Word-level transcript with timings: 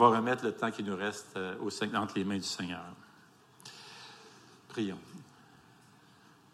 va 0.00 0.16
remettre 0.16 0.44
le 0.44 0.52
temps 0.52 0.70
qui 0.70 0.82
nous 0.82 0.96
reste 0.96 1.36
euh, 1.36 1.54
au, 1.60 1.68
entre 1.94 2.14
les 2.16 2.24
mains 2.24 2.38
du 2.38 2.42
Seigneur. 2.42 2.82
Prions. 4.68 4.98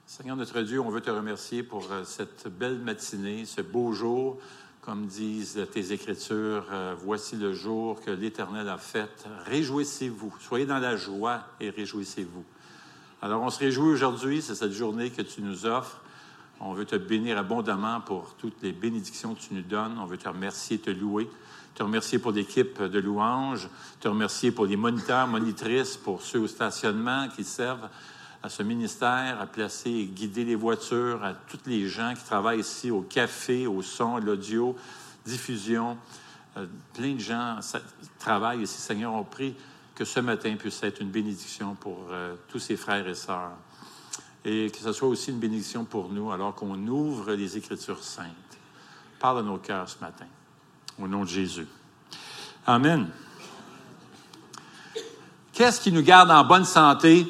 Seigneur 0.04 0.36
notre 0.36 0.62
Dieu, 0.62 0.80
on 0.80 0.90
veut 0.90 1.00
te 1.00 1.10
remercier 1.10 1.62
pour 1.62 1.92
euh, 1.92 2.02
cette 2.02 2.48
belle 2.48 2.78
matinée, 2.78 3.44
ce 3.44 3.60
beau 3.60 3.92
jour. 3.92 4.38
Comme 4.80 5.06
disent 5.06 5.64
tes 5.72 5.92
Écritures, 5.92 6.66
euh, 6.72 6.96
voici 6.98 7.36
le 7.36 7.52
jour 7.54 8.00
que 8.00 8.10
l'Éternel 8.10 8.68
a 8.68 8.78
fait. 8.78 9.26
Réjouissez-vous, 9.44 10.34
soyez 10.40 10.66
dans 10.66 10.78
la 10.78 10.96
joie 10.96 11.42
et 11.60 11.70
réjouissez-vous. 11.70 12.44
Alors 13.22 13.42
on 13.42 13.50
se 13.50 13.60
réjouit 13.60 13.90
aujourd'hui, 13.90 14.42
c'est 14.42 14.56
cette 14.56 14.72
journée 14.72 15.10
que 15.10 15.22
tu 15.22 15.40
nous 15.40 15.66
offres. 15.66 16.00
On 16.60 16.72
veut 16.72 16.86
te 16.86 16.96
bénir 16.96 17.36
abondamment 17.38 18.00
pour 18.00 18.34
toutes 18.38 18.62
les 18.62 18.72
bénédictions 18.72 19.34
que 19.34 19.40
tu 19.40 19.54
nous 19.54 19.62
donnes. 19.62 19.98
On 19.98 20.06
veut 20.06 20.16
te 20.16 20.28
remercier, 20.28 20.78
te 20.78 20.90
louer. 20.90 21.28
Te 21.74 21.82
remercier 21.82 22.18
pour 22.18 22.32
l'équipe 22.32 22.82
de 22.82 22.98
louanges. 22.98 23.68
Te 24.00 24.08
remercier 24.08 24.50
pour 24.50 24.66
les 24.66 24.76
moniteurs, 24.76 25.26
monitrices, 25.26 25.96
pour 25.96 26.22
ceux 26.22 26.40
au 26.40 26.46
stationnement 26.46 27.28
qui 27.28 27.44
servent 27.44 27.88
à 28.42 28.48
ce 28.48 28.62
ministère, 28.62 29.40
à 29.40 29.46
placer 29.46 29.90
et 29.90 30.06
guider 30.06 30.44
les 30.44 30.54
voitures, 30.54 31.22
à 31.24 31.34
tous 31.34 31.58
les 31.66 31.88
gens 31.88 32.14
qui 32.14 32.24
travaillent 32.24 32.60
ici 32.60 32.90
au 32.90 33.02
café, 33.02 33.66
au 33.66 33.82
son, 33.82 34.16
à 34.16 34.20
l'audio, 34.20 34.76
diffusion. 35.24 35.98
Euh, 36.56 36.66
plein 36.94 37.14
de 37.14 37.20
gens 37.20 37.58
travaillent 38.18 38.62
ici. 38.62 38.80
Seigneur, 38.80 39.12
on 39.12 39.24
prie 39.24 39.54
que 39.94 40.04
ce 40.04 40.20
matin 40.20 40.54
puisse 40.56 40.82
être 40.82 41.00
une 41.00 41.10
bénédiction 41.10 41.74
pour 41.74 42.06
euh, 42.10 42.36
tous 42.48 42.58
ces 42.58 42.76
frères 42.76 43.08
et 43.08 43.14
sœurs. 43.14 43.52
Et 44.48 44.70
que 44.70 44.78
ce 44.78 44.92
soit 44.92 45.08
aussi 45.08 45.32
une 45.32 45.40
bénédiction 45.40 45.84
pour 45.84 46.08
nous 46.08 46.30
alors 46.30 46.54
qu'on 46.54 46.78
ouvre 46.86 47.32
les 47.32 47.56
Écritures 47.56 48.04
saintes. 48.04 48.26
Parle 49.18 49.40
à 49.40 49.42
nos 49.42 49.58
cœurs 49.58 49.88
ce 49.88 49.98
matin. 50.00 50.26
Au 51.02 51.08
nom 51.08 51.24
de 51.24 51.28
Jésus. 51.28 51.66
Amen. 52.64 53.08
Qu'est-ce 55.52 55.80
qui 55.80 55.90
nous 55.90 56.02
garde 56.02 56.30
en 56.30 56.44
bonne 56.44 56.64
santé 56.64 57.26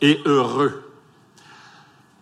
et 0.00 0.22
heureux? 0.24 0.90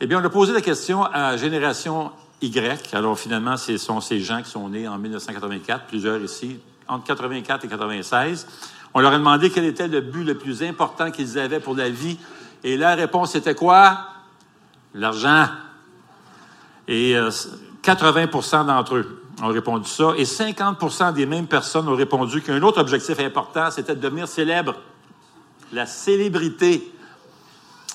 Eh 0.01 0.09
bien, 0.09 0.21
on 0.21 0.25
a 0.25 0.29
posé 0.29 0.53
la 0.53 0.61
question 0.61 1.05
à 1.05 1.37
Génération 1.37 2.11
Y. 2.43 2.95
Alors, 2.95 3.17
finalement, 3.17 3.57
ce 3.57 3.77
sont 3.79 4.01
ces 4.01 4.19
gens 4.19 4.43
qui 4.43 4.51
sont 4.51 4.69
nés 4.69 4.89
en 4.89 4.99
1984, 4.99 5.87
plusieurs 5.87 6.21
ici, 6.21 6.59
entre 6.89 7.05
84 7.05 7.65
et 7.65 7.69
96. 7.69 8.49
On 8.93 8.99
leur 8.99 9.13
a 9.13 9.19
demandé 9.19 9.51
quel 9.51 9.67
était 9.67 9.87
le 9.87 10.01
but 10.01 10.25
le 10.25 10.37
plus 10.37 10.65
important 10.65 11.13
qu'ils 11.13 11.39
avaient 11.39 11.61
pour 11.61 11.77
la 11.77 11.91
vie. 11.91 12.19
Et 12.65 12.77
la 12.77 12.97
réponse 12.97 13.37
était 13.37 13.55
quoi? 13.55 14.16
L'argent. 14.97 15.47
Et 16.89 17.15
80% 17.83 18.61
euh, 18.61 18.65
d'entre 18.65 18.97
eux 18.97 19.23
ont 19.43 19.49
répondu 19.49 19.89
ça. 19.89 20.15
Et 20.17 20.25
50% 20.25 21.13
des 21.13 21.27
mêmes 21.27 21.47
personnes 21.47 21.89
ont 21.89 21.95
répondu 21.95 22.41
qu'un 22.41 22.63
autre 22.63 22.81
objectif 22.81 23.19
important, 23.21 23.71
c'était 23.71 23.95
de 23.95 24.01
devenir 24.01 24.27
célèbre. 24.27 24.75
La 25.73 25.85
célébrité. 25.85 26.93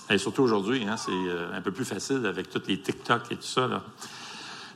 Et 0.09 0.17
surtout 0.17 0.43
aujourd'hui, 0.43 0.85
hein, 0.87 0.97
c'est 0.97 1.11
euh, 1.11 1.55
un 1.55 1.61
peu 1.61 1.71
plus 1.71 1.85
facile 1.85 2.25
avec 2.25 2.49
tous 2.49 2.61
les 2.67 2.79
TikTok 2.79 3.31
et 3.31 3.35
tout 3.35 3.43
ça. 3.43 3.67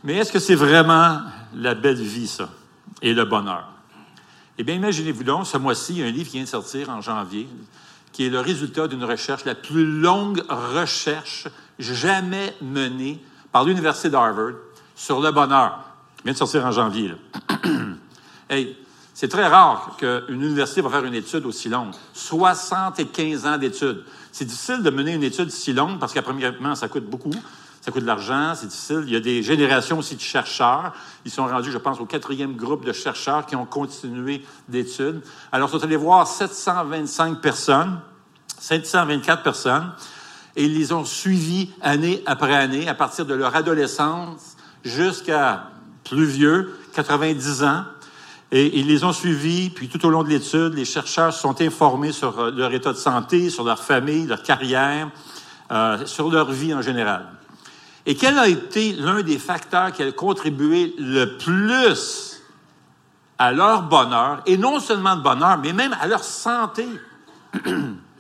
Mais 0.04 0.16
est-ce 0.16 0.32
que 0.32 0.40
c'est 0.40 0.56
vraiment 0.56 1.20
la 1.54 1.76
belle 1.76 2.02
vie, 2.02 2.28
ça, 2.28 2.50
et 3.02 3.14
le 3.14 3.26
bonheur? 3.26 3.68
Eh 4.58 4.64
bien, 4.64 4.76
imaginez-vous 4.76 5.24
donc, 5.24 5.46
ce 5.46 5.58
mois-ci, 5.58 6.02
un 6.02 6.10
livre 6.10 6.32
vient 6.32 6.44
de 6.44 6.48
sortir 6.48 6.90
en 6.90 7.02
janvier, 7.02 7.50
qui 8.16 8.28
est 8.28 8.30
le 8.30 8.40
résultat 8.40 8.88
d'une 8.88 9.04
recherche, 9.04 9.44
la 9.44 9.56
plus 9.56 9.86
longue 9.86 10.42
recherche 10.48 11.50
jamais 11.80 12.56
menée 12.62 13.22
par 13.52 13.66
l'Université 13.66 14.10
d'Harvard 14.10 14.54
sur 14.96 15.20
le 15.20 15.32
bonheur. 15.32 15.80
Il 16.20 16.24
vient 16.24 16.32
de 16.32 16.38
sortir 16.38 16.66
en 16.66 16.72
janvier. 16.72 17.14
hey, 18.50 18.78
c'est 19.14 19.28
très 19.28 19.46
rare 19.46 19.98
qu'une 19.98 20.42
université 20.42 20.80
va 20.80 20.90
faire 20.90 21.04
une 21.04 21.14
étude 21.14 21.46
aussi 21.46 21.68
longue. 21.68 21.92
75 22.14 23.48
ans 23.48 23.58
d'études. 23.58 24.06
C'est 24.32 24.46
difficile 24.46 24.82
de 24.82 24.90
mener 24.92 25.12
une 25.12 25.24
étude 25.24 25.52
si 25.52 25.74
longue 25.74 26.00
parce 26.00 26.14
qu'à 26.14 26.22
premièrement, 26.22 26.74
ça 26.76 26.88
coûte 26.88 27.10
beaucoup. 27.10 27.36
Ça 27.86 27.92
coûte 27.92 28.02
de 28.02 28.08
l'argent, 28.08 28.54
c'est 28.56 28.66
difficile. 28.66 29.04
Il 29.06 29.14
y 29.14 29.16
a 29.16 29.20
des 29.20 29.44
générations 29.44 30.00
aussi 30.00 30.16
de 30.16 30.22
chercheurs. 30.22 30.92
Ils 31.24 31.30
sont 31.30 31.46
rendus, 31.46 31.72
je 31.72 31.78
pense, 31.78 32.00
au 32.00 32.08
quatrième 32.08 32.56
groupe 32.56 32.84
de 32.84 32.92
chercheurs 32.92 33.46
qui 33.46 33.56
ont 33.56 33.68
continué 33.68 34.44
d'études. 34.68 35.22
Alors, 35.52 35.70
ils 35.70 35.72
sont 35.78 35.84
allés 35.84 35.96
voir 35.96 36.26
725 36.26 37.42
personnes, 37.42 38.00
724 38.58 39.44
personnes, 39.44 39.92
et 40.56 40.66
ils 40.66 40.74
les 40.74 40.94
ont 40.94 41.06
suivis 41.06 41.70
année 41.80 42.24
après 42.26 42.56
année, 42.56 42.90
à 42.90 42.96
partir 42.96 43.24
de 43.24 43.36
leur 43.36 43.56
adolescence 43.56 44.58
jusqu'à 44.84 45.70
plus 46.06 46.26
vieux, 46.26 46.76
90 46.96 47.64
ans. 47.66 47.84
Et 48.52 48.80
ils 48.80 48.88
les 48.88 49.04
ont 49.04 49.14
suivis, 49.14 49.70
puis 49.70 49.90
tout 49.90 50.04
au 50.08 50.10
long 50.10 50.24
de 50.24 50.30
l'étude, 50.30 50.74
les 50.74 50.86
chercheurs 50.86 51.34
sont 51.34 51.62
informés 51.62 52.14
sur 52.14 52.40
euh, 52.40 52.50
leur 52.50 52.74
état 52.74 52.94
de 52.94 52.98
santé, 52.98 53.52
sur 53.52 53.64
leur 53.64 53.84
famille, 53.84 54.26
leur 54.26 54.42
carrière, 54.42 55.12
euh, 55.72 56.04
sur 56.08 56.32
leur 56.32 56.52
vie 56.52 56.74
en 56.74 56.82
général. 56.82 57.28
Et 58.06 58.16
quel 58.16 58.38
a 58.38 58.48
été 58.48 58.94
l'un 58.94 59.24
des 59.24 59.40
facteurs 59.40 59.92
qui 59.92 60.04
a 60.04 60.12
contribué 60.12 60.94
le 60.98 61.38
plus 61.38 62.44
à 63.38 63.52
leur 63.52 63.84
bonheur, 63.84 64.42
et 64.46 64.58
non 64.58 64.80
seulement 64.80 65.16
de 65.16 65.22
bonheur, 65.22 65.58
mais 65.58 65.74
même 65.74 65.96
à 66.00 66.08
leur 66.08 66.24
santé? 66.24 66.88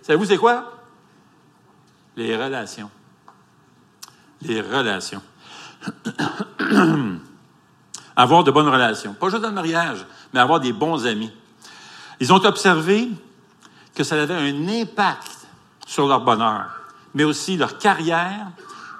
Savez-vous 0.01 0.25
c'est 0.25 0.38
quoi? 0.38 0.72
Les 2.18 2.35
relations. 2.35 2.90
Les 4.41 4.59
relations. 4.62 5.22
avoir 8.16 8.44
de 8.44 8.52
bonnes 8.52 8.69
relations. 8.69 9.13
Pas 9.13 9.29
juste 9.29 9.41
dans 9.41 9.50
le 9.50 9.56
mariage, 9.56 10.06
mais 10.34 10.40
avoir 10.40 10.59
des 10.59 10.73
bons 10.73 11.06
amis. 11.06 11.31
Ils 12.19 12.34
ont 12.34 12.44
observé 12.44 13.09
que 13.94 14.03
ça 14.03 14.22
avait 14.22 14.34
un 14.34 14.67
impact 14.67 15.47
sur 15.85 16.07
leur 16.07 16.22
bonheur, 16.22 16.66
mais 17.13 17.23
aussi 17.23 17.56
leur 17.57 17.78
carrière 17.78 18.47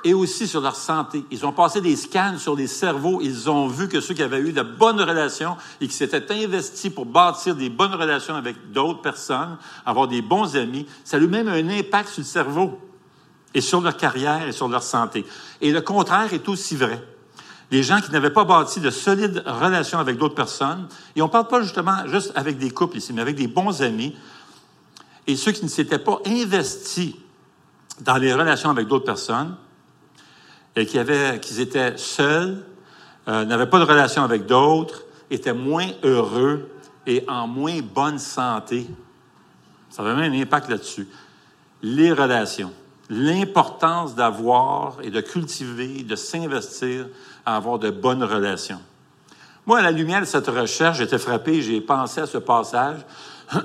et 0.05 0.13
aussi 0.13 0.47
sur 0.47 0.61
leur 0.61 0.75
santé. 0.75 1.25
Ils 1.31 1.45
ont 1.47 1.51
passé 1.51 1.81
des 1.81 1.95
scans 1.95 2.38
sur 2.38 2.55
les 2.55 2.67
cerveaux. 2.67 3.19
Ils 3.21 3.49
ont 3.49 3.67
vu 3.67 3.89
que 3.89 3.99
ceux 3.99 4.13
qui 4.13 4.21
avaient 4.21 4.39
eu 4.39 4.53
de 4.53 4.61
bonnes 4.61 5.01
relations 5.01 5.57
et 5.81 5.88
qui 5.88 5.95
s'étaient 5.95 6.31
investis 6.31 6.93
pour 6.93 7.07
bâtir 7.07 7.55
des 7.55 7.71
bonnes 7.71 7.95
relations 7.95 8.35
avec 8.35 8.71
d'autres 8.71 9.01
personnes, 9.01 9.57
avoir 9.83 10.07
des 10.07 10.21
bons 10.21 10.55
amis, 10.55 10.85
ça 11.03 11.17
a 11.17 11.19
eu 11.19 11.27
même 11.27 11.47
un 11.47 11.69
impact 11.69 12.09
sur 12.09 12.21
le 12.21 12.25
cerveau 12.25 12.79
et 13.55 13.61
sur 13.61 13.81
leur 13.81 13.97
carrière 13.97 14.47
et 14.47 14.51
sur 14.51 14.67
leur 14.67 14.83
santé. 14.83 15.25
Et 15.59 15.71
le 15.71 15.81
contraire 15.81 16.31
est 16.33 16.47
aussi 16.47 16.75
vrai 16.75 17.03
des 17.72 17.81
gens 17.81 17.99
qui 17.99 18.11
n'avaient 18.11 18.29
pas 18.29 18.45
bâti 18.45 18.79
de 18.79 18.91
solides 18.91 19.41
relations 19.43 19.97
avec 19.97 20.17
d'autres 20.19 20.35
personnes. 20.35 20.87
Et 21.16 21.23
on 21.23 21.25
ne 21.25 21.31
parle 21.31 21.47
pas 21.47 21.63
justement 21.63 22.05
juste 22.05 22.31
avec 22.35 22.59
des 22.59 22.69
couples 22.69 22.97
ici, 22.97 23.11
mais 23.11 23.23
avec 23.23 23.35
des 23.35 23.47
bons 23.47 23.81
amis. 23.81 24.16
Et 25.25 25.35
ceux 25.35 25.51
qui 25.51 25.63
ne 25.63 25.69
s'étaient 25.69 25.97
pas 25.97 26.19
investis 26.27 27.16
dans 28.01 28.17
les 28.17 28.31
relations 28.35 28.69
avec 28.69 28.87
d'autres 28.87 29.05
personnes 29.05 29.55
et 30.75 30.86
qui, 30.86 31.00
avaient, 31.00 31.40
qui 31.40 31.59
étaient 31.62 31.97
seuls, 31.97 32.63
euh, 33.28 33.46
n'avaient 33.46 33.69
pas 33.69 33.80
de 33.80 33.86
relation 33.86 34.24
avec 34.24 34.46
d'autres, 34.46 35.03
étaient 35.30 35.53
moins 35.53 35.88
heureux 36.03 36.69
et 37.08 37.24
en 37.28 37.47
moins 37.47 37.80
bonne 37.81 38.19
santé. 38.19 38.88
Ça 39.90 40.03
avait 40.03 40.16
même 40.16 40.34
un 40.34 40.41
impact 40.41 40.69
là-dessus. 40.69 41.08
Les 41.81 42.12
relations 42.12 42.72
l'importance 43.09 44.16
d'avoir 44.16 44.97
et 45.02 45.09
de 45.09 45.22
cultiver, 45.22 46.03
de 46.03 46.16
s'investir 46.16 47.08
à 47.46 47.56
avoir 47.56 47.80
de 47.80 47.90
bonnes 47.90 48.24
relations. 48.24 48.81
Moi, 49.66 49.80
à 49.80 49.81
la 49.81 49.91
lumière 49.91 50.22
de 50.22 50.25
cette 50.25 50.47
recherche, 50.47 50.97
j'étais 50.97 51.18
frappé, 51.18 51.62
j'ai 51.62 51.81
pensé 51.81 52.22
à 52.22 52.28
ce 52.28 52.38
passage 52.38 53.00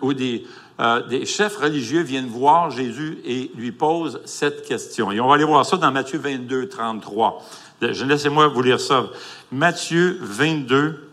où 0.00 0.12
des, 0.14 0.46
euh, 0.80 1.06
des, 1.06 1.26
chefs 1.26 1.56
religieux 1.56 2.02
viennent 2.02 2.28
voir 2.28 2.70
Jésus 2.70 3.18
et 3.24 3.50
lui 3.54 3.72
posent 3.72 4.20
cette 4.24 4.66
question. 4.66 5.12
Et 5.12 5.20
on 5.20 5.28
va 5.28 5.34
aller 5.34 5.44
voir 5.44 5.66
ça 5.66 5.76
dans 5.76 5.92
Matthieu 5.92 6.18
22, 6.18 6.68
33. 6.68 7.42
Laissez-moi 7.80 8.48
vous 8.48 8.62
lire 8.62 8.80
ça. 8.80 9.06
Matthieu 9.50 10.18
22, 10.20 11.10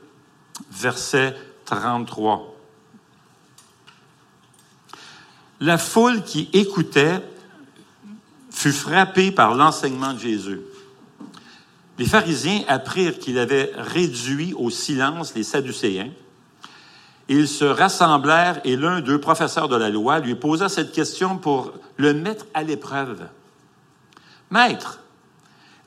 verset 0.72 1.36
33. 1.66 2.56
La 5.62 5.78
foule 5.78 6.24
qui 6.24 6.50
écoutait 6.54 7.22
fut 8.50 8.72
frappé 8.72 9.32
par 9.32 9.56
l'enseignement 9.56 10.14
de 10.14 10.20
Jésus. 10.20 10.62
Les 11.98 12.06
pharisiens 12.06 12.62
apprirent 12.70 13.20
qu'il 13.20 13.38
avait 13.38 13.72
réduit 13.76 14.54
au 14.54 14.70
silence 14.70 15.36
les 15.36 15.44
Sadducéens. 15.44 16.12
Ils 17.30 17.48
se 17.48 17.64
rassemblèrent 17.64 18.60
et 18.64 18.76
l'un 18.76 19.02
d'eux, 19.02 19.22
professeur 19.22 19.68
de 19.68 19.76
la 19.76 19.90
loi, 19.90 20.20
lui 20.20 20.34
posa 20.34 20.68
cette 20.68 20.92
question 20.92 21.38
pour 21.38 21.74
le 21.98 22.16
mettre 22.16 22.46
à 22.56 22.64
l'épreuve. 22.64 23.28
Maître, 24.50 25.00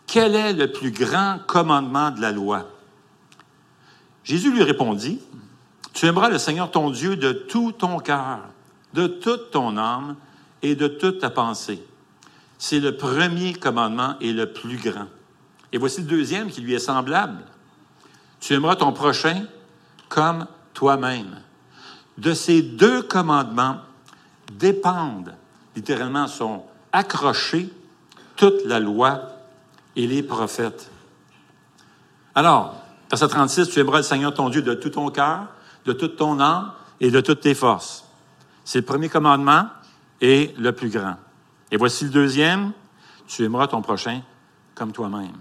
quel 0.07 0.37
est 0.37 0.53
le 0.53 0.71
plus 0.71 0.93
grand 0.93 1.41
commandement 1.49 2.13
de 2.13 2.21
la 2.21 2.31
loi? 2.31 2.69
Jésus 4.23 4.53
lui 4.53 4.63
répondit, 4.63 5.21
Tu 5.93 6.07
aimeras 6.07 6.31
le 6.31 6.39
Seigneur 6.39 6.71
ton 6.71 6.91
Dieu 6.91 7.17
de 7.17 7.33
tout 7.33 7.73
ton 7.73 7.99
cœur, 7.99 8.39
de 8.95 9.09
toute 9.09 9.51
ton 9.51 9.77
âme 9.77 10.15
et 10.63 10.77
de 10.77 10.87
toute 10.87 11.19
ta 11.19 11.31
pensée. 11.31 11.83
C'est 12.57 12.79
le 12.79 12.97
premier 12.97 13.53
commandement 13.55 14.15
et 14.21 14.33
le 14.33 14.53
plus 14.53 14.77
grand. 14.77 15.09
Et 15.73 15.79
voici 15.79 16.03
le 16.03 16.07
deuxième 16.07 16.51
qui 16.51 16.61
lui 16.61 16.75
est 16.75 16.79
semblable. 16.79 17.39
Tu 18.39 18.55
aimeras 18.55 18.77
ton 18.77 18.93
prochain 18.93 19.45
comme 20.09 20.47
toi-même. 20.75 21.41
de 22.19 22.35
ces 22.35 22.63
deux 22.63 23.03
commandements 23.03 23.79
dépendent, 24.53 25.35
littéralement, 25.75 26.27
sont 26.27 26.65
accrochés 26.93 27.73
toute 28.37 28.65
la 28.67 28.81
loi 28.81 29.21
et 29.97 30.07
les 30.07 30.23
prophètes. 30.23 30.91
Alors, 32.35 32.75
verset 33.11 33.29
36, 33.29 33.69
tu 33.69 33.81
aimeras 33.81 33.99
le 33.99 34.03
Seigneur 34.03 34.35
ton 34.35 34.51
Dieu 34.51 34.63
de 34.63 34.75
tout 34.75 34.91
ton 34.91 35.11
cœur, 35.11 35.47
de 35.85 35.93
toute 35.93 36.17
ton 36.17 36.41
âme 36.41 36.73
et 37.01 37.11
de 37.11 37.21
toutes 37.21 37.41
tes 37.41 37.55
forces. 37.55 38.05
C'est 38.65 38.81
le 38.81 38.85
premier 38.85 39.09
commandement 39.09 39.67
et 40.21 40.55
le 40.59 40.73
plus 40.73 40.91
grand. 40.91 41.17
Et 41.71 41.77
voici 41.77 42.05
le 42.05 42.11
deuxième, 42.11 42.73
tu 43.27 43.45
aimeras 43.45 43.67
ton 43.67 43.83
prochain 43.83 44.21
comme 44.75 44.93
toi-même. 44.93 45.33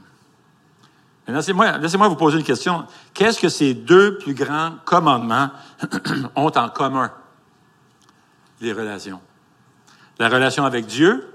Laissez-moi, 1.32 2.08
vous 2.08 2.16
poser 2.16 2.38
une 2.38 2.44
question. 2.44 2.86
Qu'est-ce 3.14 3.40
que 3.40 3.50
ces 3.50 3.74
deux 3.74 4.18
plus 4.18 4.34
grands 4.34 4.74
commandements 4.86 5.50
ont 6.36 6.52
en 6.56 6.70
commun? 6.70 7.12
Les 8.60 8.74
relations. 8.74 9.20
La 10.20 10.30
relation 10.30 10.66
avec 10.66 10.86
Dieu 10.86 11.34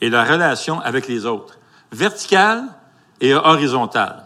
et 0.00 0.10
la 0.10 0.24
relation 0.24 0.80
avec 0.80 1.08
les 1.08 1.26
autres. 1.26 1.58
Verticale 1.92 2.64
et 3.20 3.34
horizontale. 3.34 4.24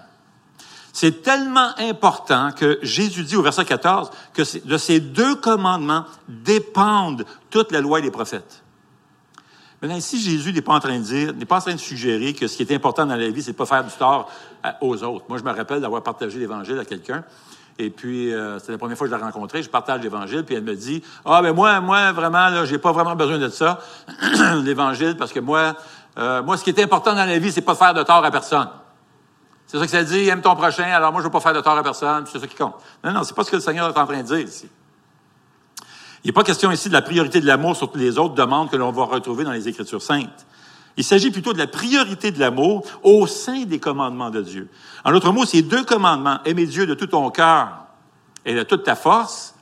C'est 0.92 1.22
tellement 1.22 1.70
important 1.78 2.52
que 2.52 2.78
Jésus 2.82 3.24
dit 3.24 3.36
au 3.36 3.42
verset 3.42 3.64
14 3.64 4.10
que 4.34 4.42
de 4.66 4.76
ces 4.76 5.00
deux 5.00 5.36
commandements 5.36 6.04
dépendent 6.28 7.24
toute 7.50 7.72
la 7.72 7.80
loi 7.80 8.00
et 8.00 8.02
les 8.02 8.10
prophètes. 8.10 8.61
Maintenant, 9.82 9.96
ici, 9.96 10.20
Jésus 10.20 10.52
n'est 10.52 10.62
pas 10.62 10.74
en 10.74 10.78
train 10.78 10.96
de 10.96 11.02
dire, 11.02 11.34
n'est 11.34 11.44
pas 11.44 11.56
en 11.56 11.60
train 11.60 11.74
de 11.74 11.80
suggérer 11.80 12.34
que 12.34 12.46
ce 12.46 12.56
qui 12.56 12.62
est 12.62 12.72
important 12.72 13.04
dans 13.04 13.16
la 13.16 13.28
vie, 13.30 13.42
c'est 13.42 13.50
de 13.50 13.56
pas 13.56 13.66
faire 13.66 13.82
du 13.82 13.90
tort 13.90 14.30
aux 14.80 15.02
autres. 15.02 15.24
Moi, 15.28 15.38
je 15.38 15.42
me 15.42 15.50
rappelle 15.50 15.80
d'avoir 15.80 16.04
partagé 16.04 16.38
l'Évangile 16.38 16.78
à 16.78 16.84
quelqu'un. 16.84 17.24
Et 17.80 17.90
puis, 17.90 18.32
euh, 18.32 18.60
c'était 18.60 18.72
la 18.72 18.78
première 18.78 18.96
fois 18.96 19.08
que 19.08 19.12
je 19.12 19.18
l'ai 19.18 19.24
rencontrée. 19.24 19.60
Je 19.60 19.68
partage 19.68 20.00
l'Évangile, 20.00 20.44
puis 20.44 20.54
elle 20.54 20.62
me 20.62 20.76
dit 20.76 21.02
Ah, 21.24 21.42
ben 21.42 21.52
moi, 21.52 21.80
moi, 21.80 22.12
vraiment, 22.12 22.48
là, 22.48 22.64
j'ai 22.64 22.78
pas 22.78 22.92
vraiment 22.92 23.16
besoin 23.16 23.38
de 23.38 23.48
ça, 23.48 23.80
l'Évangile, 24.62 25.16
parce 25.16 25.32
que 25.32 25.40
moi, 25.40 25.74
euh, 26.16 26.44
moi, 26.44 26.56
ce 26.56 26.62
qui 26.62 26.70
est 26.70 26.80
important 26.80 27.14
dans 27.14 27.24
la 27.24 27.38
vie, 27.40 27.50
c'est 27.50 27.62
pas 27.62 27.74
faire 27.74 27.92
de 27.92 28.04
tort 28.04 28.24
à 28.24 28.30
personne. 28.30 28.68
C'est 29.66 29.78
ça 29.78 29.84
que 29.84 29.90
ça 29.90 30.04
dit, 30.04 30.28
aime 30.28 30.42
ton 30.42 30.54
prochain, 30.54 30.84
alors 30.84 31.10
moi, 31.10 31.22
je 31.22 31.26
veux 31.26 31.32
pas 31.32 31.40
faire 31.40 31.54
de 31.54 31.60
tort 31.60 31.76
à 31.76 31.82
personne, 31.82 32.24
c'est 32.30 32.38
ça 32.38 32.46
qui 32.46 32.54
compte. 32.54 32.74
Non, 33.02 33.10
non, 33.10 33.24
c'est 33.24 33.34
pas 33.34 33.42
ce 33.42 33.50
que 33.50 33.56
le 33.56 33.62
Seigneur 33.62 33.88
est 33.88 33.98
en 33.98 34.06
train 34.06 34.18
de 34.18 34.26
dire 34.26 34.38
ici. 34.38 34.68
Il 36.24 36.28
n'est 36.28 36.32
pas 36.32 36.44
question 36.44 36.70
ici 36.70 36.88
de 36.88 36.92
la 36.92 37.02
priorité 37.02 37.40
de 37.40 37.46
l'amour 37.46 37.76
sur 37.76 37.90
les 37.96 38.18
autres 38.18 38.34
demandes 38.34 38.70
que 38.70 38.76
l'on 38.76 38.92
va 38.92 39.04
retrouver 39.04 39.44
dans 39.44 39.52
les 39.52 39.68
Écritures 39.68 40.02
saintes. 40.02 40.46
Il 40.96 41.04
s'agit 41.04 41.30
plutôt 41.30 41.52
de 41.52 41.58
la 41.58 41.66
priorité 41.66 42.30
de 42.30 42.38
l'amour 42.38 42.84
au 43.02 43.26
sein 43.26 43.64
des 43.64 43.80
commandements 43.80 44.30
de 44.30 44.42
Dieu. 44.42 44.68
En 45.04 45.12
d'autres 45.12 45.32
mots, 45.32 45.44
ces 45.44 45.62
deux 45.62 45.84
commandements, 45.84 46.38
aimer 46.44 46.66
Dieu 46.66 46.86
de 46.86 46.94
tout 46.94 47.06
ton 47.06 47.30
cœur 47.30 47.86
et 48.44 48.54
de 48.54 48.62
toute 48.62 48.84
ta 48.84 48.94
force, 48.94 49.54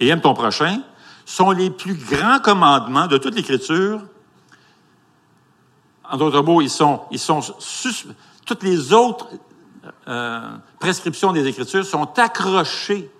et 0.00 0.08
aime 0.08 0.20
ton 0.20 0.34
prochain, 0.34 0.80
sont 1.26 1.50
les 1.50 1.70
plus 1.70 1.94
grands 1.94 2.40
commandements 2.40 3.06
de 3.06 3.18
toute 3.18 3.34
l'Écriture. 3.34 4.00
En 6.10 6.16
d'autres 6.16 6.42
mots, 6.42 6.60
ils 6.60 6.70
sont, 6.70 7.02
ils 7.10 7.18
sont 7.18 7.40
toutes 8.44 8.62
les 8.62 8.92
autres 8.92 9.28
euh, 10.08 10.40
prescriptions 10.78 11.32
des 11.32 11.46
Écritures 11.46 11.84
sont 11.84 12.18
accrochées, 12.18 13.10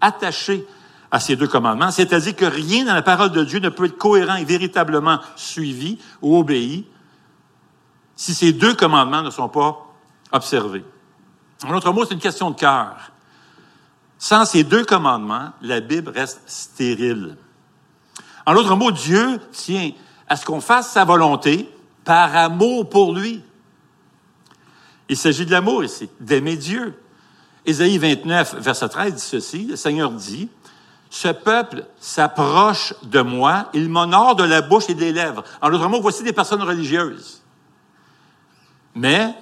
attachées 0.00 0.66
à 1.16 1.20
ces 1.20 1.34
deux 1.34 1.48
commandements, 1.48 1.90
c'est-à-dire 1.90 2.36
que 2.36 2.44
rien 2.44 2.84
dans 2.84 2.92
la 2.92 3.00
parole 3.00 3.30
de 3.30 3.42
Dieu 3.42 3.58
ne 3.58 3.70
peut 3.70 3.86
être 3.86 3.96
cohérent 3.96 4.36
et 4.36 4.44
véritablement 4.44 5.18
suivi 5.34 5.98
ou 6.20 6.36
obéi 6.36 6.86
si 8.16 8.34
ces 8.34 8.52
deux 8.52 8.74
commandements 8.74 9.22
ne 9.22 9.30
sont 9.30 9.48
pas 9.48 9.94
observés. 10.30 10.84
En 11.64 11.72
d'autres 11.72 11.90
mots, 11.90 12.04
c'est 12.04 12.12
une 12.12 12.20
question 12.20 12.50
de 12.50 12.56
cœur. 12.56 13.12
Sans 14.18 14.44
ces 14.44 14.62
deux 14.62 14.84
commandements, 14.84 15.52
la 15.62 15.80
Bible 15.80 16.10
reste 16.10 16.42
stérile. 16.44 17.38
En 18.44 18.52
d'autres 18.52 18.76
mots, 18.76 18.92
Dieu 18.92 19.40
tient 19.52 19.92
à 20.28 20.36
ce 20.36 20.44
qu'on 20.44 20.60
fasse 20.60 20.92
sa 20.92 21.06
volonté 21.06 21.66
par 22.04 22.36
amour 22.36 22.90
pour 22.90 23.14
lui. 23.14 23.42
Il 25.08 25.16
s'agit 25.16 25.46
de 25.46 25.50
l'amour 25.50 25.82
ici, 25.82 26.10
d'aimer 26.20 26.58
Dieu. 26.58 27.00
Ésaïe 27.64 27.96
29, 27.96 28.56
verset 28.56 28.90
13 28.90 29.14
dit 29.14 29.20
ceci, 29.20 29.64
le 29.64 29.76
Seigneur 29.76 30.10
dit, 30.10 30.50
Ce 31.10 31.28
peuple 31.28 31.84
s'approche 31.98 32.94
de 33.02 33.20
moi, 33.20 33.68
il 33.72 33.88
m'honore 33.88 34.34
de 34.36 34.44
la 34.44 34.60
bouche 34.60 34.88
et 34.88 34.94
des 34.94 35.12
lèvres. 35.12 35.44
En 35.62 35.70
d'autres 35.70 35.88
mots, 35.88 36.00
voici 36.00 36.22
des 36.22 36.32
personnes 36.32 36.62
religieuses. 36.62 37.42
Mais, 38.94 39.34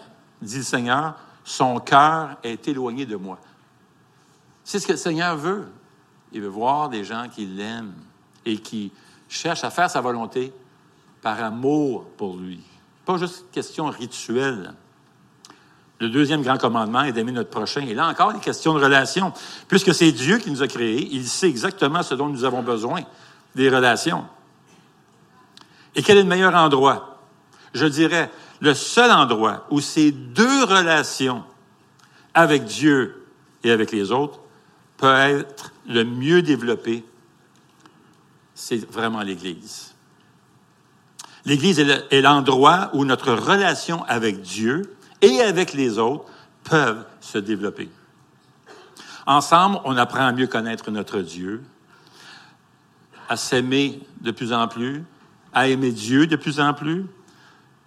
dit 0.43 0.58
le 0.58 0.62
Seigneur, 0.62 1.14
son 1.44 1.78
cœur 1.78 2.37
est 2.43 2.66
éloigné 2.69 3.06
de 3.06 3.16
moi. 3.16 3.38
C'est 4.62 4.78
ce 4.78 4.87
que 4.87 4.93
le 4.93 4.99
Seigneur 4.99 5.37
veut. 5.37 5.66
Il 6.32 6.40
veut 6.40 6.49
voir 6.49 6.88
des 6.88 7.05
gens 7.05 7.28
qui 7.28 7.46
l'aiment 7.46 7.94
et 8.44 8.58
qui 8.58 8.93
cherchent 9.28 9.64
à 9.64 9.70
faire 9.70 9.90
sa 9.90 10.00
volonté 10.00 10.52
par 11.22 11.43
amour 11.43 12.06
pour 12.17 12.37
lui. 12.37 12.60
Pas 13.05 13.17
juste 13.19 13.46
question 13.52 13.87
rituelle. 13.87 14.75
Le 16.04 16.10
deuxième 16.10 16.42
grand 16.42 16.58
commandement 16.58 17.02
est 17.04 17.12
d'aimer 17.12 17.32
notre 17.32 17.48
prochain. 17.48 17.80
Et 17.80 17.94
là 17.94 18.06
encore, 18.06 18.32
il 18.32 18.36
est 18.36 18.44
question 18.44 18.74
de 18.74 18.78
relation. 18.78 19.32
Puisque 19.68 19.94
c'est 19.94 20.12
Dieu 20.12 20.36
qui 20.36 20.50
nous 20.50 20.62
a 20.62 20.68
créés, 20.68 21.08
il 21.12 21.26
sait 21.26 21.48
exactement 21.48 22.02
ce 22.02 22.14
dont 22.14 22.28
nous 22.28 22.44
avons 22.44 22.62
besoin, 22.62 23.00
des 23.54 23.70
relations. 23.70 24.26
Et 25.94 26.02
quel 26.02 26.18
est 26.18 26.22
le 26.22 26.28
meilleur 26.28 26.54
endroit? 26.54 27.20
Je 27.72 27.86
dirais, 27.86 28.30
le 28.60 28.74
seul 28.74 29.10
endroit 29.10 29.66
où 29.70 29.80
ces 29.80 30.12
deux 30.12 30.64
relations 30.64 31.42
avec 32.34 32.66
Dieu 32.66 33.26
et 33.62 33.70
avec 33.70 33.90
les 33.90 34.12
autres 34.12 34.40
peuvent 34.98 35.40
être 35.40 35.72
le 35.88 36.04
mieux 36.04 36.42
développées, 36.42 37.02
c'est 38.54 38.86
vraiment 38.90 39.22
l'Église. 39.22 39.94
L'Église 41.46 41.78
est 41.78 42.20
l'endroit 42.20 42.90
où 42.92 43.06
notre 43.06 43.32
relation 43.32 44.04
avec 44.04 44.42
Dieu 44.42 44.94
et 45.24 45.40
avec 45.40 45.72
les 45.72 45.98
autres 45.98 46.24
peuvent 46.64 47.04
se 47.20 47.38
développer. 47.38 47.88
Ensemble, 49.26 49.80
on 49.84 49.96
apprend 49.96 50.26
à 50.26 50.32
mieux 50.32 50.46
connaître 50.46 50.90
notre 50.90 51.20
Dieu, 51.20 51.62
à 53.28 53.36
s'aimer 53.36 54.00
de 54.20 54.30
plus 54.30 54.52
en 54.52 54.68
plus, 54.68 55.02
à 55.52 55.68
aimer 55.68 55.92
Dieu 55.92 56.26
de 56.26 56.36
plus 56.36 56.60
en 56.60 56.74
plus 56.74 57.06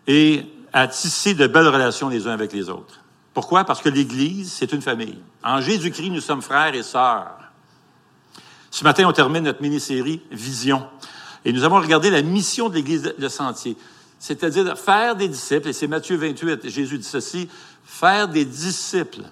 et 0.07 0.45
à 0.73 0.87
tisser 0.87 1.33
de 1.33 1.47
belles 1.47 1.67
relations 1.67 2.09
les 2.09 2.27
uns 2.27 2.31
avec 2.31 2.53
les 2.53 2.69
autres. 2.69 3.01
Pourquoi? 3.33 3.65
Parce 3.65 3.81
que 3.81 3.89
l'Église, 3.89 4.51
c'est 4.51 4.71
une 4.73 4.81
famille. 4.81 5.19
En 5.43 5.61
Jésus-Christ, 5.61 6.09
nous 6.09 6.21
sommes 6.21 6.41
frères 6.41 6.73
et 6.73 6.81
sœurs. 6.81 7.37
Ce 8.71 8.83
matin, 8.83 9.05
on 9.07 9.11
termine 9.11 9.43
notre 9.43 9.61
mini-série 9.61 10.21
Vision. 10.31 10.87
Et 11.45 11.53
nous 11.53 11.63
avons 11.63 11.79
regardé 11.79 12.09
la 12.09 12.23
mission 12.23 12.67
de 12.67 12.75
l'Église 12.75 13.13
de 13.17 13.27
Sentier 13.27 13.77
c'est-à-dire 14.19 14.77
faire 14.77 15.15
des 15.15 15.27
disciples, 15.27 15.69
et 15.69 15.73
c'est 15.73 15.87
Matthieu 15.87 16.17
28, 16.17 16.69
Jésus 16.69 16.97
dit 16.97 17.03
ceci, 17.03 17.49
faire 17.83 18.27
des 18.27 18.45
disciples 18.45 19.23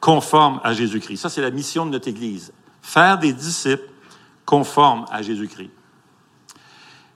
conformes 0.00 0.60
à 0.64 0.72
Jésus-Christ. 0.72 1.18
Ça, 1.18 1.28
c'est 1.28 1.42
la 1.42 1.50
mission 1.50 1.84
de 1.84 1.90
notre 1.90 2.08
Église. 2.08 2.52
Faire 2.82 3.18
des 3.18 3.32
disciples 3.32 3.88
conformes 4.46 5.04
à 5.10 5.22
Jésus-Christ. 5.22 5.70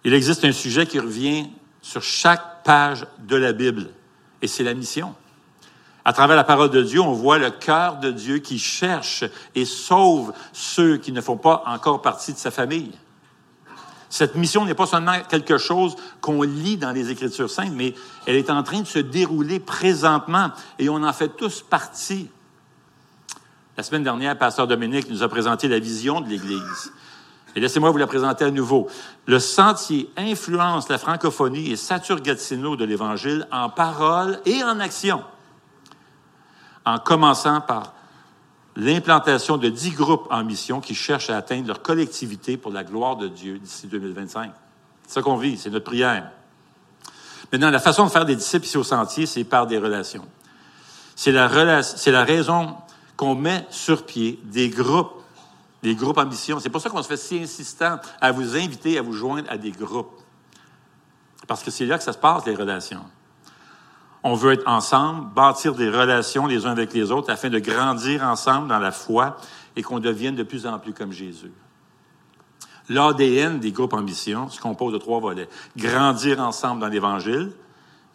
Il 0.05 0.13
existe 0.13 0.45
un 0.45 0.53
sujet 0.53 0.87
qui 0.87 0.99
revient 0.99 1.49
sur 1.81 2.03
chaque 2.03 2.63
page 2.63 3.07
de 3.21 3.37
la 3.37 3.53
Bible, 3.53 3.89
et 4.43 4.47
c'est 4.47 4.63
la 4.63 4.75
mission. 4.75 5.15
À 6.05 6.13
travers 6.13 6.37
la 6.37 6.45
parole 6.45 6.69
de 6.69 6.83
Dieu, 6.83 7.01
on 7.01 7.13
voit 7.13 7.39
le 7.39 7.51
cœur 7.51 7.97
de 7.97 8.11
Dieu 8.11 8.39
qui 8.39 8.59
cherche 8.59 9.25
et 9.55 9.65
sauve 9.65 10.35
ceux 10.53 10.99
qui 10.99 11.13
ne 11.13 11.23
font 11.23 11.39
pas 11.39 11.63
encore 11.67 12.03
partie 12.03 12.35
de 12.35 12.39
sa 12.39 12.51
famille. 12.51 12.93
Cette 14.15 14.37
mission 14.37 14.65
n'est 14.65 14.75
pas 14.75 14.87
seulement 14.87 15.19
quelque 15.29 15.59
chose 15.59 15.97
qu'on 16.21 16.43
lit 16.43 16.77
dans 16.77 16.93
les 16.93 17.11
Écritures 17.11 17.51
saintes, 17.51 17.73
mais 17.75 17.95
elle 18.27 18.37
est 18.37 18.49
en 18.49 18.63
train 18.63 18.83
de 18.83 18.87
se 18.87 19.01
dérouler 19.01 19.59
présentement 19.59 20.53
et 20.79 20.89
on 20.89 21.03
en 21.03 21.13
fait 21.13 21.31
tous 21.31 21.63
partie. 21.63 22.31
La 23.77 23.83
semaine 23.83 24.05
dernière, 24.05 24.39
Pasteur 24.39 24.69
Dominique 24.69 25.11
nous 25.11 25.25
a 25.25 25.29
présenté 25.29 25.67
la 25.67 25.81
vision 25.81 26.21
de 26.21 26.29
l'Église. 26.29 26.93
Et 27.57 27.61
laissez-moi 27.61 27.91
vous 27.91 27.97
la 27.97 28.07
présenter 28.07 28.45
à 28.45 28.53
nouveau. 28.53 28.87
Le 29.27 29.41
sentier 29.41 30.09
influence 30.17 30.89
la 30.89 30.99
francophonie 30.99 31.73
et 31.73 31.77
sature 31.77 32.21
Gatineau 32.21 32.77
de 32.77 32.85
l'Évangile 32.85 33.49
en 33.51 33.69
parole 33.69 34.39
et 34.47 34.63
en 34.63 34.79
action, 34.79 35.25
en 36.87 37.01
commençant 37.01 37.61
par 37.63 37.95
l'implantation 38.77 39.57
de 39.57 39.69
dix 39.69 39.93
groupes 39.93 40.27
en 40.31 40.45
mission 40.45 40.81
qui 40.81 40.95
cherchent 40.95 41.31
à 41.31 41.37
atteindre 41.37 41.69
leur 41.69 41.83
collectivité 41.83 42.57
pour 42.57 42.73
la 42.73 42.85
gloire 42.85 43.17
de 43.17 43.29
Dieu 43.29 43.59
d'ici 43.59 43.87
2025. 43.87 44.53
C'est 45.07 45.15
ça 45.15 45.23
qu'on 45.23 45.37
vit, 45.37 45.57
c'est 45.57 45.71
notre 45.71 45.85
prière. 45.85 46.31
Maintenant, 47.53 47.71
la 47.71 47.79
façon 47.79 48.07
de 48.07 48.11
faire 48.11 48.25
des 48.25 48.37
disciples 48.37 48.67
ici 48.67 48.77
au 48.77 48.85
sentier, 48.85 49.27
c'est 49.27 49.45
par 49.45 49.67
des 49.67 49.79
relations. 49.79 50.27
C'est 51.15 51.31
la, 51.31 51.47
raison 51.47 52.75
qu'on 53.17 53.35
met 53.35 53.65
sur 53.71 54.05
pied 54.05 54.41
des 54.45 54.69
groupes, 54.69 55.23
des 55.83 55.95
groupes 55.95 56.19
en 56.19 56.27
mission. 56.27 56.59
C'est 56.59 56.71
pour 56.71 56.81
ça 56.81 56.91
qu'on 56.91 57.03
se 57.03 57.09
fait 57.09 57.17
si 57.17 57.39
insistant 57.39 57.99
à 58.21 58.33
vous 58.33 58.57
inviter 58.57 58.99
à 58.99 59.03
vous 59.03 59.13
joindre 59.13 59.49
à 59.51 59.57
des 59.57 59.71
groupes. 59.71 60.21
Parce 61.47 61.63
que 61.63 61.71
c'est 61.71 61.87
là 61.87 61.99
que 61.99 62.05
ça 62.05 62.13
se 62.13 62.19
passe, 62.19 62.45
les 62.47 62.57
relations. 62.57 63.05
On 64.27 64.35
veut 64.35 64.55
être 64.55 64.67
ensemble, 64.67 65.29
bâtir 65.35 65.75
des 65.75 65.91
relations 65.91 66.47
les 66.47 66.65
uns 66.65 66.71
avec 66.71 66.95
les 66.95 67.13
autres 67.13 67.31
afin 67.31 67.51
de 67.51 67.59
grandir 67.59 68.23
ensemble 68.25 68.69
dans 68.69 68.79
la 68.79 68.91
foi 68.91 69.37
et 69.77 69.83
qu'on 69.83 70.01
devienne 70.01 70.35
de 70.35 70.43
plus 70.43 70.67
en 70.67 70.79
plus 70.79 70.95
comme 70.95 71.13
Jésus. 71.13 71.53
L'ADN 72.89 73.61
des 73.61 73.71
groupes 73.71 73.95
mission 74.01 74.49
se 74.49 74.61
compose 74.61 74.95
de 74.95 74.99
trois 74.99 75.21
volets. 75.21 75.49
Grandir 75.77 76.41
ensemble 76.41 76.81
dans 76.81 76.89
l'Évangile, 76.89 77.53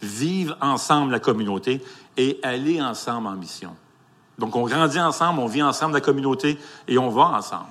vivre 0.01 0.57
ensemble 0.61 1.11
la 1.11 1.19
communauté 1.19 1.81
et 2.17 2.39
aller 2.41 2.81
ensemble 2.81 3.27
en 3.27 3.35
mission. 3.35 3.75
Donc, 4.39 4.55
on 4.55 4.63
grandit 4.63 4.99
ensemble, 4.99 5.39
on 5.39 5.47
vit 5.47 5.61
ensemble 5.61 5.93
la 5.93 6.01
communauté 6.01 6.57
et 6.87 6.97
on 6.97 7.09
va 7.09 7.25
ensemble. 7.37 7.69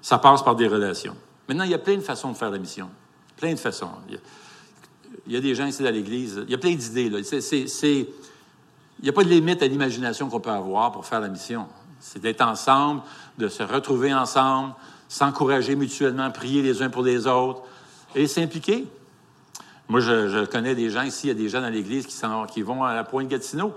Ça 0.00 0.18
passe 0.18 0.42
par 0.42 0.56
des 0.56 0.68
relations. 0.68 1.16
Maintenant, 1.48 1.64
il 1.64 1.70
y 1.70 1.74
a 1.74 1.78
plein 1.78 1.96
de 1.96 2.00
façons 2.00 2.32
de 2.32 2.36
faire 2.36 2.50
la 2.50 2.58
mission. 2.58 2.88
Plein 3.36 3.52
de 3.52 3.58
façons. 3.58 3.90
Il 5.26 5.34
y 5.34 5.36
a, 5.36 5.40
des 5.40 5.54
gens 5.54 5.66
ici 5.66 5.82
dans 5.82 5.90
l'Église, 5.90 6.42
il 6.44 6.50
y 6.50 6.54
a 6.54 6.58
plein 6.58 6.74
d'idées. 6.74 7.06
il 7.06 8.06
n'y 9.02 9.08
a 9.08 9.12
pas 9.12 9.24
de 9.24 9.28
limite 9.28 9.62
à 9.62 9.66
l'imagination 9.66 10.28
qu'on 10.28 10.40
peut 10.40 10.50
avoir 10.50 10.92
pour 10.92 11.04
faire 11.04 11.20
la 11.20 11.28
mission. 11.28 11.66
C'est 12.00 12.20
d'être 12.20 12.42
ensemble, 12.42 13.02
de 13.38 13.48
se 13.48 13.62
retrouver 13.62 14.14
ensemble, 14.14 14.74
s'encourager 15.08 15.76
mutuellement, 15.76 16.30
prier 16.30 16.62
les 16.62 16.82
uns 16.82 16.90
pour 16.90 17.02
les 17.02 17.26
autres 17.26 17.62
et 18.14 18.26
s'impliquer. 18.26 18.86
Moi, 19.88 20.00
je, 20.00 20.44
connais 20.46 20.74
des 20.74 20.90
gens 20.90 21.02
ici, 21.02 21.26
il 21.26 21.28
y 21.28 21.30
a 21.30 21.34
des 21.34 21.48
gens 21.48 21.60
dans 21.60 21.68
l'Église 21.68 22.06
qui, 22.06 22.62
vont 22.62 22.82
à 22.82 22.94
la 22.94 23.04
Pointe 23.04 23.28
Gatineau, 23.28 23.72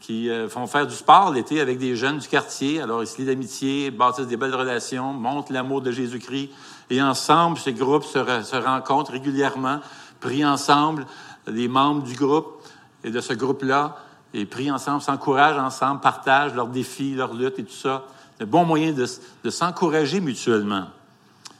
qui 0.00 0.30
euh, 0.30 0.48
font 0.48 0.66
faire 0.66 0.86
du 0.86 0.94
sport 0.94 1.30
l'été 1.30 1.60
avec 1.60 1.78
des 1.78 1.96
jeunes 1.96 2.18
du 2.18 2.28
quartier. 2.28 2.80
Alors, 2.80 3.02
ils 3.02 3.06
se 3.06 3.18
lient 3.18 3.26
d'amitié, 3.26 3.90
bâtissent 3.90 4.26
des 4.26 4.38
belles 4.38 4.54
relations, 4.54 5.12
montrent 5.12 5.52
l'amour 5.52 5.82
de 5.82 5.90
Jésus-Christ. 5.90 6.48
Et 6.88 7.02
ensemble, 7.02 7.58
ces 7.58 7.74
groupes 7.74 8.04
se, 8.04 8.56
rencontrent 8.56 9.12
régulièrement, 9.12 9.80
prient 10.20 10.44
ensemble, 10.44 11.06
les 11.46 11.68
membres 11.68 12.02
du 12.02 12.14
groupe 12.14 12.62
et 13.02 13.10
de 13.10 13.20
ce 13.20 13.32
groupe-là, 13.32 13.96
et 14.32 14.46
prient 14.46 14.70
ensemble, 14.70 15.02
s'encouragent 15.02 15.58
ensemble, 15.58 16.00
partagent 16.00 16.54
leurs 16.54 16.68
défis, 16.68 17.14
leurs 17.14 17.34
luttes 17.34 17.58
et 17.58 17.64
tout 17.64 17.72
ça. 17.72 18.04
C'est 18.36 18.44
un 18.44 18.46
bon 18.46 18.64
moyen 18.64 18.92
de, 18.92 19.50
s'encourager 19.50 20.20
mutuellement. 20.20 20.86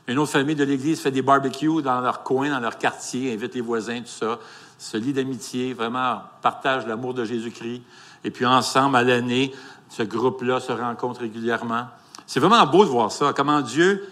Une 0.06 0.18
autre 0.18 0.32
famille 0.32 0.54
de 0.54 0.64
l'Église 0.64 1.00
fait 1.00 1.10
des 1.10 1.22
barbecues 1.22 1.82
dans 1.82 2.00
leur 2.00 2.22
coin, 2.22 2.50
dans 2.50 2.60
leur 2.60 2.78
quartier, 2.78 3.32
invite 3.32 3.54
les 3.54 3.60
voisins, 3.60 4.00
tout 4.00 4.06
ça, 4.06 4.38
se 4.78 4.96
lie 4.96 5.12
d'amitié, 5.12 5.74
vraiment 5.74 6.22
partage 6.42 6.86
l'amour 6.86 7.14
de 7.14 7.24
Jésus-Christ. 7.24 7.82
Et 8.24 8.30
puis 8.30 8.46
ensemble, 8.46 8.96
à 8.96 9.02
l'année, 9.02 9.52
ce 9.88 10.02
groupe-là 10.02 10.60
se 10.60 10.72
rencontre 10.72 11.20
régulièrement. 11.20 11.86
C'est 12.26 12.40
vraiment 12.40 12.64
beau 12.66 12.84
de 12.84 12.90
voir 12.90 13.10
ça, 13.10 13.32
comment 13.34 13.60
Dieu 13.60 14.08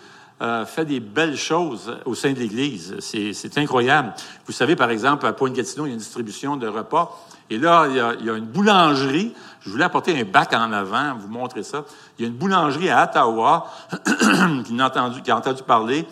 fait 0.66 0.84
des 0.84 1.00
belles 1.00 1.36
choses 1.36 1.96
au 2.04 2.14
sein 2.14 2.32
de 2.32 2.38
l'Église. 2.38 2.96
C'est 3.00 3.58
incroyable. 3.58 4.14
Vous 4.46 4.52
savez, 4.52 4.76
par 4.76 4.90
exemple, 4.90 5.26
à 5.26 5.32
Pointe-Gatineau, 5.32 5.86
il 5.86 5.88
y 5.88 5.90
a 5.90 5.94
une 5.94 5.98
distribution 5.98 6.56
de 6.56 6.68
repas. 6.68 7.26
Et 7.50 7.58
là, 7.58 7.86
il 7.88 8.26
y, 8.26 8.30
a, 8.30 8.34
une 8.34 8.46
boulangerie. 8.46 9.34
Je 9.60 9.70
voulais 9.70 9.84
apporter 9.84 10.18
un 10.18 10.24
bac 10.24 10.52
en 10.52 10.72
avant, 10.72 11.16
vous 11.16 11.28
montrer 11.28 11.62
ça. 11.62 11.84
Il 12.18 12.22
y 12.22 12.24
a 12.26 12.28
une 12.28 12.36
boulangerie 12.36 12.90
à 12.90 13.04
Ottawa 13.04 13.70
qui, 14.64 14.80
a 14.80 14.86
entendu, 14.86 15.32
entendu 15.32 15.62
parler 15.62 16.06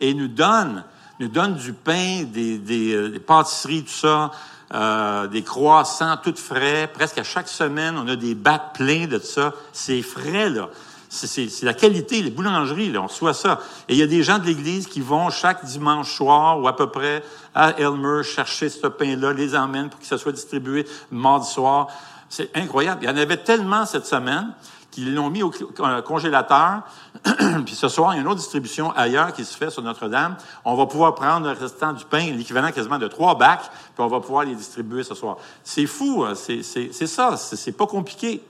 et 0.00 0.14
nous 0.14 0.28
donne, 0.28 0.84
du 1.18 1.72
pain, 1.72 2.24
euh, 2.36 3.08
des 3.10 3.20
pâtisseries, 3.20 3.84
tout 3.84 3.90
ça, 3.90 4.30
euh, 4.74 5.26
des 5.26 5.42
croissants 5.42 6.16
tout 6.22 6.34
frais. 6.36 6.90
Presque 6.92 7.18
à 7.18 7.24
chaque 7.24 7.48
semaine, 7.48 7.96
on 7.98 8.06
a 8.08 8.16
des 8.16 8.34
bacs 8.34 8.74
pleins 8.74 9.06
de 9.06 9.18
ça. 9.18 9.52
C'est 9.72 10.02
frais, 10.02 10.50
là. 10.50 10.68
C'est 11.08 11.62
la 11.62 11.74
qualité, 11.74 12.22
les 12.22 12.30
boulangeries, 12.30 12.90
là, 12.90 13.02
on 13.02 13.06
reçoit 13.06 13.34
ça. 13.34 13.60
Et 13.88 13.94
il 13.94 13.98
y 13.98 14.02
a 14.02 14.06
des 14.06 14.22
gens 14.22 14.38
de 14.38 14.44
l'Église 14.44 14.86
qui 14.86 15.00
vont 15.00 15.30
chaque 15.30 15.64
dimanche 15.64 16.12
soir 16.12 16.60
ou 16.60 16.68
à 16.68 16.76
peu 16.76 16.88
près 16.88 17.22
à 17.54 17.78
Elmer 17.78 18.22
chercher 18.22 18.68
ce 18.68 18.86
pain-là, 18.86 19.32
les 19.32 19.56
emmènent 19.56 19.88
pour 19.88 20.00
que 20.00 20.06
ça 20.06 20.18
soit 20.18 20.32
distribué 20.32 20.86
mardi 21.10 21.48
soir. 21.48 21.88
C'est 22.28 22.54
incroyable. 22.56 23.02
Il 23.02 23.08
y 23.08 23.12
en 23.12 23.16
avait 23.16 23.36
tellement 23.36 23.86
cette 23.86 24.06
semaine 24.06 24.52
qu'ils 24.90 25.14
l'ont 25.14 25.30
mis 25.30 25.42
au 25.42 25.52
euh, 25.80 26.02
congélateur. 26.02 26.82
puis 27.66 27.74
ce 27.74 27.88
soir, 27.88 28.14
il 28.14 28.16
y 28.16 28.18
a 28.18 28.22
une 28.22 28.28
autre 28.28 28.40
distribution 28.40 28.92
ailleurs 28.92 29.32
qui 29.32 29.44
se 29.44 29.56
fait 29.56 29.70
sur 29.70 29.82
Notre-Dame. 29.82 30.36
On 30.64 30.74
va 30.74 30.86
pouvoir 30.86 31.14
prendre 31.14 31.46
le 31.46 31.52
restant 31.52 31.92
du 31.92 32.04
pain, 32.04 32.32
l'équivalent 32.32 32.72
quasiment 32.72 32.98
de 32.98 33.06
trois 33.06 33.36
bacs, 33.36 33.70
puis 33.94 33.98
on 33.98 34.08
va 34.08 34.20
pouvoir 34.20 34.44
les 34.44 34.54
distribuer 34.54 35.04
ce 35.04 35.14
soir. 35.14 35.36
C'est 35.62 35.86
fou, 35.86 36.24
hein. 36.26 36.34
c'est 36.34 36.62
ça, 37.06 37.36
c'est 37.36 37.76
pas 37.76 37.86
compliqué. 37.86 38.42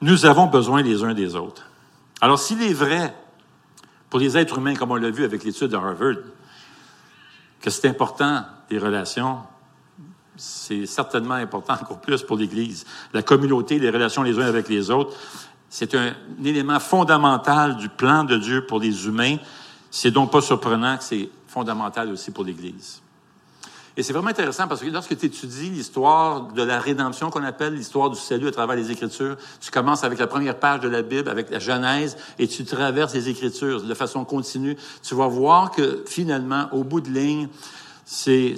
Nous 0.00 0.26
avons 0.26 0.46
besoin 0.46 0.82
les 0.82 1.02
uns 1.02 1.14
des 1.14 1.34
autres. 1.34 1.62
Alors, 2.20 2.38
s'il 2.38 2.62
est 2.62 2.72
vrai, 2.72 3.14
pour 4.10 4.20
les 4.20 4.36
êtres 4.36 4.58
humains, 4.58 4.74
comme 4.74 4.90
on 4.90 4.96
l'a 4.96 5.10
vu 5.10 5.24
avec 5.24 5.44
l'étude 5.44 5.68
de 5.68 5.76
Harvard, 5.76 6.16
que 7.60 7.70
c'est 7.70 7.88
important, 7.88 8.44
les 8.70 8.78
relations, 8.78 9.38
c'est 10.36 10.86
certainement 10.86 11.34
important 11.34 11.74
encore 11.74 12.00
plus 12.00 12.22
pour 12.22 12.36
l'Église. 12.36 12.84
La 13.12 13.22
communauté, 13.22 13.78
les 13.78 13.90
relations 13.90 14.22
les 14.22 14.38
uns 14.38 14.46
avec 14.46 14.68
les 14.68 14.90
autres, 14.90 15.16
c'est 15.68 15.94
un, 15.94 16.12
élément 16.44 16.78
fondamental 16.78 17.76
du 17.76 17.88
plan 17.88 18.24
de 18.24 18.36
Dieu 18.36 18.66
pour 18.66 18.80
les 18.80 19.06
humains. 19.06 19.36
C'est 19.90 20.10
donc 20.10 20.30
pas 20.30 20.40
surprenant 20.40 20.96
que 20.98 21.04
c'est 21.04 21.28
fondamental 21.48 22.10
aussi 22.10 22.30
pour 22.30 22.44
l'Église. 22.44 23.00
Et 23.98 24.02
c'est 24.02 24.12
vraiment 24.12 24.28
intéressant 24.28 24.68
parce 24.68 24.82
que 24.82 24.86
lorsque 24.90 25.16
tu 25.16 25.26
étudies 25.26 25.70
l'histoire 25.70 26.48
de 26.52 26.62
la 26.62 26.78
rédemption 26.78 27.30
qu'on 27.30 27.42
appelle 27.42 27.74
l'histoire 27.74 28.10
du 28.10 28.18
salut 28.18 28.48
à 28.48 28.50
travers 28.50 28.76
les 28.76 28.90
Écritures, 28.90 29.36
tu 29.58 29.70
commences 29.70 30.04
avec 30.04 30.18
la 30.18 30.26
première 30.26 30.58
page 30.58 30.80
de 30.80 30.88
la 30.88 31.00
Bible, 31.00 31.30
avec 31.30 31.48
la 31.48 31.58
Genèse, 31.58 32.18
et 32.38 32.46
tu 32.46 32.64
traverses 32.66 33.14
les 33.14 33.30
Écritures 33.30 33.82
de 33.82 33.94
façon 33.94 34.26
continue. 34.26 34.76
Tu 35.02 35.14
vas 35.14 35.28
voir 35.28 35.70
que 35.70 36.04
finalement, 36.06 36.68
au 36.72 36.84
bout 36.84 37.00
de 37.00 37.08
ligne, 37.08 37.48
c'est 38.04 38.56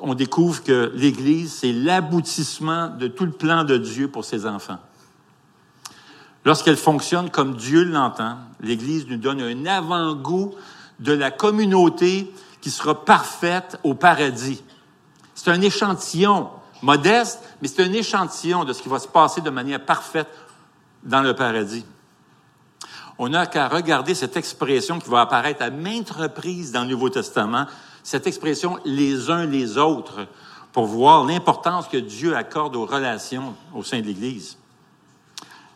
on 0.00 0.14
découvre 0.14 0.64
que 0.64 0.90
l'Église, 0.94 1.52
c'est 1.52 1.72
l'aboutissement 1.72 2.88
de 2.88 3.06
tout 3.06 3.26
le 3.26 3.30
plan 3.30 3.62
de 3.62 3.76
Dieu 3.76 4.08
pour 4.08 4.24
ses 4.24 4.44
enfants. 4.44 4.78
Lorsqu'elle 6.44 6.76
fonctionne 6.76 7.30
comme 7.30 7.54
Dieu 7.54 7.84
l'entend, 7.84 8.38
l'Église 8.60 9.06
nous 9.06 9.18
donne 9.18 9.40
un 9.40 9.66
avant-goût 9.66 10.52
de 10.98 11.12
la 11.12 11.30
communauté 11.30 12.32
qui 12.66 12.72
sera 12.72 13.04
parfaite 13.04 13.78
au 13.84 13.94
paradis. 13.94 14.60
C'est 15.36 15.52
un 15.52 15.60
échantillon 15.60 16.50
modeste, 16.82 17.40
mais 17.62 17.68
c'est 17.68 17.84
un 17.84 17.92
échantillon 17.92 18.64
de 18.64 18.72
ce 18.72 18.82
qui 18.82 18.88
va 18.88 18.98
se 18.98 19.06
passer 19.06 19.40
de 19.40 19.50
manière 19.50 19.84
parfaite 19.84 20.26
dans 21.04 21.20
le 21.20 21.32
paradis. 21.36 21.84
On 23.18 23.28
n'a 23.28 23.46
qu'à 23.46 23.68
regarder 23.68 24.16
cette 24.16 24.36
expression 24.36 24.98
qui 24.98 25.08
va 25.08 25.20
apparaître 25.20 25.62
à 25.62 25.70
maintes 25.70 26.10
reprises 26.10 26.72
dans 26.72 26.82
le 26.82 26.88
Nouveau 26.88 27.08
Testament, 27.08 27.66
cette 28.02 28.26
expression 28.26 28.80
les 28.84 29.30
uns 29.30 29.46
les 29.46 29.78
autres, 29.78 30.26
pour 30.72 30.86
voir 30.86 31.24
l'importance 31.24 31.86
que 31.86 31.98
Dieu 31.98 32.34
accorde 32.34 32.74
aux 32.74 32.84
relations 32.84 33.54
au 33.76 33.84
sein 33.84 34.00
de 34.00 34.06
l'Église. 34.06 34.58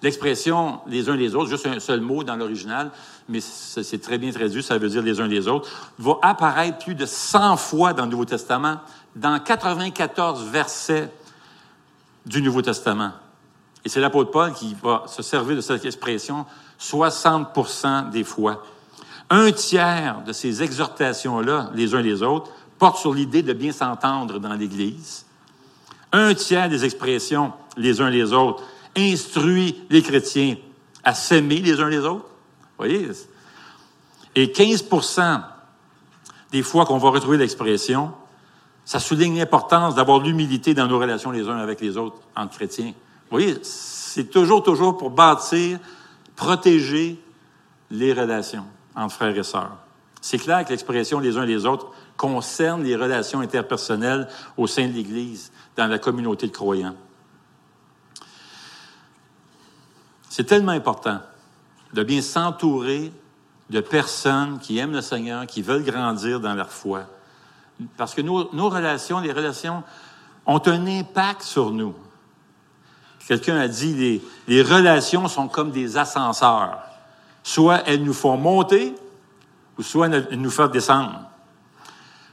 L'expression 0.02 0.80
les 0.86 1.08
uns 1.10 1.16
les 1.16 1.34
autres, 1.34 1.50
juste 1.50 1.66
un 1.66 1.78
seul 1.78 2.00
mot 2.00 2.24
dans 2.24 2.36
l'original, 2.36 2.90
mais 3.28 3.40
c'est 3.40 4.00
très 4.00 4.16
bien 4.16 4.32
traduit, 4.32 4.62
ça 4.62 4.78
veut 4.78 4.88
dire 4.88 5.02
les 5.02 5.20
uns 5.20 5.28
les 5.28 5.46
autres, 5.46 5.68
va 5.98 6.18
apparaître 6.22 6.78
plus 6.78 6.94
de 6.94 7.04
100 7.04 7.56
fois 7.56 7.92
dans 7.92 8.04
le 8.04 8.10
Nouveau 8.10 8.24
Testament, 8.24 8.78
dans 9.14 9.38
94 9.38 10.44
versets 10.44 11.12
du 12.24 12.40
Nouveau 12.40 12.62
Testament. 12.62 13.12
Et 13.84 13.88
c'est 13.88 14.00
l'apôtre 14.00 14.30
Paul 14.30 14.52
qui 14.52 14.74
va 14.82 15.04
se 15.06 15.22
servir 15.22 15.56
de 15.56 15.60
cette 15.60 15.84
expression 15.84 16.46
60 16.78 18.10
des 18.10 18.24
fois. 18.24 18.64
Un 19.28 19.52
tiers 19.52 20.22
de 20.26 20.32
ces 20.32 20.62
exhortations-là, 20.62 21.70
les 21.74 21.94
uns 21.94 22.02
les 22.02 22.22
autres, 22.22 22.50
portent 22.78 22.98
sur 22.98 23.14
l'idée 23.14 23.42
de 23.42 23.52
bien 23.52 23.72
s'entendre 23.72 24.38
dans 24.38 24.54
l'Église. 24.54 25.26
Un 26.12 26.34
tiers 26.34 26.68
des 26.68 26.84
expressions, 26.84 27.52
les 27.76 28.00
uns 28.00 28.10
les 28.10 28.32
autres, 28.32 28.62
instruit 28.96 29.82
les 29.90 30.02
chrétiens 30.02 30.56
à 31.04 31.14
s'aimer 31.14 31.60
les 31.60 31.80
uns 31.80 31.88
les 31.88 31.98
autres 31.98 32.30
voyez? 32.80 33.08
Et 34.34 34.46
15% 34.46 35.42
des 36.52 36.62
fois 36.62 36.84
qu'on 36.86 36.98
va 36.98 37.10
retrouver 37.10 37.36
l'expression, 37.36 38.12
ça 38.84 38.98
souligne 38.98 39.38
l'importance 39.38 39.94
d'avoir 39.94 40.20
l'humilité 40.20 40.74
dans 40.74 40.86
nos 40.86 40.98
relations 40.98 41.30
les 41.30 41.48
uns 41.48 41.58
avec 41.58 41.80
les 41.80 41.96
autres 41.96 42.16
entre 42.34 42.56
chrétiens. 42.56 42.92
Vous 43.30 43.38
voyez, 43.38 43.58
c'est 43.62 44.30
toujours, 44.30 44.62
toujours 44.62 44.96
pour 44.96 45.10
bâtir, 45.10 45.78
protéger 46.34 47.20
les 47.90 48.12
relations 48.12 48.64
entre 48.96 49.14
frères 49.14 49.36
et 49.36 49.42
sœurs. 49.42 49.76
C'est 50.20 50.38
clair 50.38 50.64
que 50.64 50.70
l'expression 50.70 51.20
les 51.20 51.36
uns 51.36 51.44
les 51.44 51.66
autres 51.66 51.92
concerne 52.16 52.82
les 52.82 52.96
relations 52.96 53.40
interpersonnelles 53.40 54.28
au 54.56 54.66
sein 54.66 54.88
de 54.88 54.92
l'Église, 54.92 55.52
dans 55.76 55.86
la 55.86 55.98
communauté 55.98 56.46
de 56.46 56.52
croyants. 56.52 56.96
C'est 60.30 60.44
tellement 60.44 60.72
important 60.72 61.18
de 61.92 62.04
bien 62.04 62.22
s'entourer 62.22 63.12
de 63.68 63.80
personnes 63.80 64.60
qui 64.60 64.78
aiment 64.78 64.92
le 64.92 65.00
Seigneur, 65.00 65.44
qui 65.44 65.60
veulent 65.60 65.82
grandir 65.82 66.38
dans 66.38 66.54
leur 66.54 66.70
foi. 66.70 67.02
Parce 67.96 68.14
que 68.14 68.22
nos, 68.22 68.68
relations, 68.70 69.18
les 69.18 69.32
relations 69.32 69.82
ont 70.46 70.62
un 70.66 70.86
impact 70.86 71.42
sur 71.42 71.72
nous. 71.72 71.96
Quelqu'un 73.26 73.58
a 73.58 73.66
dit, 73.66 73.92
les, 73.94 74.22
les 74.46 74.62
relations 74.62 75.26
sont 75.26 75.48
comme 75.48 75.72
des 75.72 75.96
ascenseurs. 75.96 76.78
Soit 77.42 77.82
elles 77.86 78.04
nous 78.04 78.14
font 78.14 78.36
monter, 78.36 78.94
ou 79.78 79.82
soit 79.82 80.06
elles 80.06 80.38
nous 80.38 80.50
font 80.50 80.68
descendre. 80.68 81.22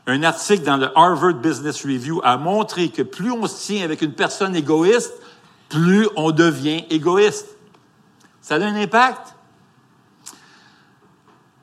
Un 0.06 0.22
article 0.22 0.64
dans 0.64 0.78
le 0.78 0.96
Harvard 0.96 1.34
Business 1.34 1.84
Review 1.84 2.22
a 2.24 2.38
montré 2.38 2.90
que 2.90 3.02
plus 3.02 3.32
on 3.32 3.48
se 3.48 3.66
tient 3.66 3.84
avec 3.84 4.04
une 4.04 4.14
personne 4.14 4.56
égoïste, 4.56 5.14
plus 5.68 6.08
on 6.16 6.30
devient 6.30 6.86
égoïste. 6.92 7.57
Ça 8.48 8.56
a 8.56 8.60
un 8.60 8.76
impact. 8.76 9.36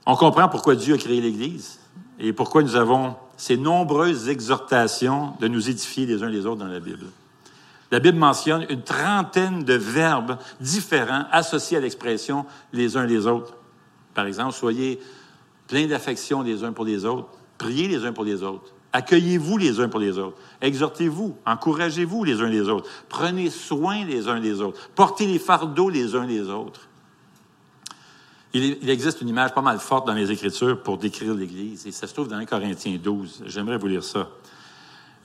On 0.04 0.16
comprend 0.16 0.50
pourquoi 0.50 0.74
Dieu 0.74 0.92
a 0.92 0.98
créé 0.98 1.18
l'Église 1.18 1.80
et 2.18 2.34
pourquoi 2.34 2.62
nous 2.62 2.76
avons 2.76 3.16
ces 3.38 3.56
nombreuses 3.56 4.28
exhortations 4.28 5.32
de 5.40 5.48
nous 5.48 5.70
édifier 5.70 6.04
les 6.04 6.22
uns 6.22 6.28
les 6.28 6.44
autres 6.44 6.58
dans 6.58 6.66
la 6.66 6.80
Bible. 6.80 7.06
La 7.90 8.00
Bible 8.00 8.18
mentionne 8.18 8.66
une 8.68 8.82
trentaine 8.82 9.64
de 9.64 9.72
verbes 9.72 10.36
différents 10.60 11.24
associés 11.32 11.78
à 11.78 11.80
l'expression 11.80 12.44
les 12.74 12.98
uns 12.98 13.06
les 13.06 13.26
autres. 13.26 13.54
Par 14.12 14.26
exemple, 14.26 14.52
soyez 14.52 15.00
pleins 15.66 15.86
d'affection 15.86 16.42
les 16.42 16.64
uns 16.64 16.74
pour 16.74 16.84
les 16.84 17.06
autres, 17.06 17.28
priez 17.56 17.88
les 17.88 18.04
uns 18.04 18.12
pour 18.12 18.24
les 18.24 18.42
autres, 18.42 18.74
accueillez-vous 18.94 19.58
les 19.58 19.80
uns 19.80 19.88
pour 19.88 19.98
les 19.98 20.18
autres, 20.18 20.38
exhortez-vous, 20.62 21.36
encouragez-vous 21.44 22.22
les 22.24 22.40
uns 22.40 22.48
les 22.48 22.68
autres, 22.68 22.88
prenez 23.08 23.50
soin 23.50 24.04
les 24.04 24.28
uns 24.28 24.40
des 24.40 24.60
autres, 24.60 24.78
portez 24.94 25.26
les 25.26 25.40
fardeaux 25.40 25.90
les 25.90 26.14
uns 26.14 26.24
les 26.24 26.48
autres. 26.48 26.88
Il, 28.54 28.88
existe 28.88 29.20
une 29.20 29.28
image 29.28 29.52
pas 29.52 29.62
mal 29.62 29.80
forte 29.80 30.06
dans 30.06 30.14
les 30.14 30.30
Écritures 30.30 30.80
pour 30.80 30.96
décrire 30.96 31.34
l'Église, 31.34 31.88
et 31.88 31.90
ça 31.90 32.06
se 32.06 32.14
trouve 32.14 32.28
dans 32.28 32.36
1 32.36 32.44
Corinthiens 32.44 32.96
12. 33.02 33.42
J'aimerais 33.46 33.78
vous 33.78 33.88
lire 33.88 34.04
ça. 34.04 34.28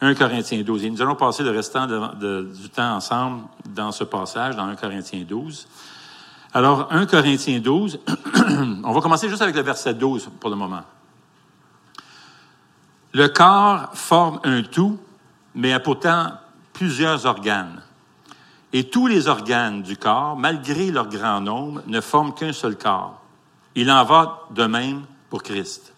1 0.02 0.16
Corinthiens 0.16 0.64
12. 0.64 0.86
Et 0.86 0.90
nous 0.90 1.00
allons 1.00 1.16
passer 1.16 1.44
le 1.44 1.52
restant 1.52 1.86
du 1.86 2.70
temps 2.70 2.96
ensemble 2.96 3.44
dans 3.70 3.92
ce 3.92 4.04
passage, 4.04 4.56
dans 4.56 4.64
1 4.64 4.76
Corinthiens 4.78 5.24
12. 5.28 5.68
Alors, 6.54 6.88
1 6.90 7.06
Corinthiens 7.06 7.60
12, 7.60 8.00
on 8.84 8.92
va 8.92 9.02
commencer 9.02 9.30
juste 9.30 9.44
avec 9.44 9.56
le 9.56 9.62
verset 9.62 9.94
12 9.94 10.30
pour 10.40 10.50
le 10.50 10.56
moment. 10.56 10.82
Le 13.14 13.28
corps 13.28 13.90
forme 13.94 14.40
un 14.44 14.62
tout, 14.62 15.00
mais 15.56 15.74
a 15.74 15.80
pourtant 15.80 16.32
plusieurs 16.74 17.26
organes. 17.26 17.82
Et 18.72 18.90
tous 18.90 19.08
les 19.08 19.28
organes 19.28 19.82
du 19.82 19.98
corps, 19.98 20.38
malgré 20.38 20.92
leur 20.92 21.08
grand 21.08 21.42
nombre, 21.42 21.82
ne 21.88 22.02
forment 22.02 22.36
qu'un 22.36 22.54
seul 22.54 22.78
corps. 22.78 23.20
Il 23.74 23.92
en 23.92 24.04
va 24.06 24.48
de 24.52 24.66
même 24.66 25.04
pour 25.30 25.42
Christ. 25.42 25.94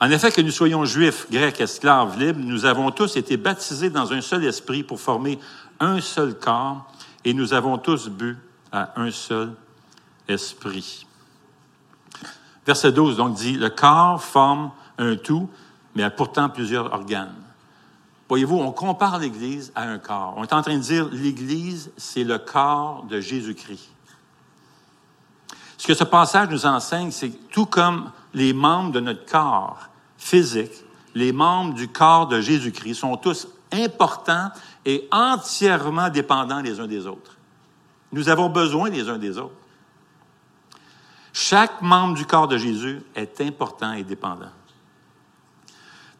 En 0.00 0.10
effet, 0.10 0.30
que 0.30 0.40
nous 0.40 0.52
soyons 0.52 0.84
juifs, 0.84 1.26
grecs, 1.28 1.60
esclaves, 1.60 2.16
libres, 2.18 2.38
nous 2.40 2.66
avons 2.66 2.92
tous 2.92 3.16
été 3.16 3.36
baptisés 3.36 3.90
dans 3.90 4.12
un 4.12 4.20
seul 4.20 4.44
esprit 4.44 4.84
pour 4.84 5.00
former 5.00 5.40
un 5.80 6.00
seul 6.00 6.38
corps, 6.38 6.86
et 7.24 7.34
nous 7.34 7.52
avons 7.52 7.78
tous 7.78 8.08
bu 8.08 8.36
à 8.70 8.92
un 9.00 9.10
seul 9.10 9.52
esprit. 10.28 11.04
Verset 12.64 12.92
12 12.92 13.16
donc 13.16 13.34
dit, 13.34 13.54
le 13.54 13.70
corps 13.70 14.22
forme 14.22 14.70
un 14.98 15.16
tout, 15.16 15.50
mais 15.98 16.04
a 16.04 16.10
pourtant 16.10 16.48
plusieurs 16.48 16.92
organes. 16.92 17.34
Voyez-vous, 18.28 18.56
on 18.56 18.70
compare 18.70 19.18
l'Église 19.18 19.72
à 19.74 19.82
un 19.82 19.98
corps. 19.98 20.34
On 20.36 20.44
est 20.44 20.52
en 20.52 20.62
train 20.62 20.76
de 20.76 20.82
dire, 20.82 21.08
l'Église, 21.10 21.90
c'est 21.96 22.22
le 22.22 22.38
corps 22.38 23.02
de 23.10 23.20
Jésus-Christ. 23.20 23.90
Ce 25.76 25.84
que 25.88 25.94
ce 25.94 26.04
passage 26.04 26.50
nous 26.50 26.66
enseigne, 26.66 27.10
c'est 27.10 27.32
tout 27.50 27.66
comme 27.66 28.12
les 28.32 28.52
membres 28.52 28.92
de 28.92 29.00
notre 29.00 29.26
corps 29.26 29.88
physique, 30.16 30.84
les 31.16 31.32
membres 31.32 31.74
du 31.74 31.88
corps 31.88 32.28
de 32.28 32.40
Jésus-Christ 32.40 32.94
sont 32.94 33.16
tous 33.16 33.48
importants 33.72 34.50
et 34.84 35.08
entièrement 35.10 36.10
dépendants 36.10 36.60
les 36.60 36.78
uns 36.78 36.86
des 36.86 37.08
autres. 37.08 37.36
Nous 38.12 38.28
avons 38.28 38.50
besoin 38.50 38.88
les 38.88 39.08
uns 39.08 39.18
des 39.18 39.36
autres. 39.36 39.56
Chaque 41.32 41.82
membre 41.82 42.14
du 42.14 42.24
corps 42.24 42.46
de 42.46 42.56
Jésus 42.56 43.02
est 43.16 43.40
important 43.40 43.94
et 43.94 44.04
dépendant. 44.04 44.52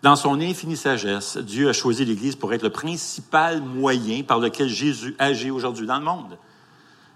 Dans 0.03 0.15
son 0.15 0.41
infinie 0.41 0.77
sagesse, 0.77 1.39
Dieu 1.39 1.69
a 1.69 1.73
choisi 1.73 2.05
l'Église 2.05 2.37
pour 2.37 2.53
être 2.53 2.63
le 2.63 2.71
principal 2.71 3.61
moyen 3.63 4.23
par 4.23 4.39
lequel 4.39 4.69
Jésus 4.69 5.17
agit 5.19 5.51
aujourd'hui 5.51 5.87
dans 5.87 5.99
le 5.99 6.05
monde. 6.05 6.39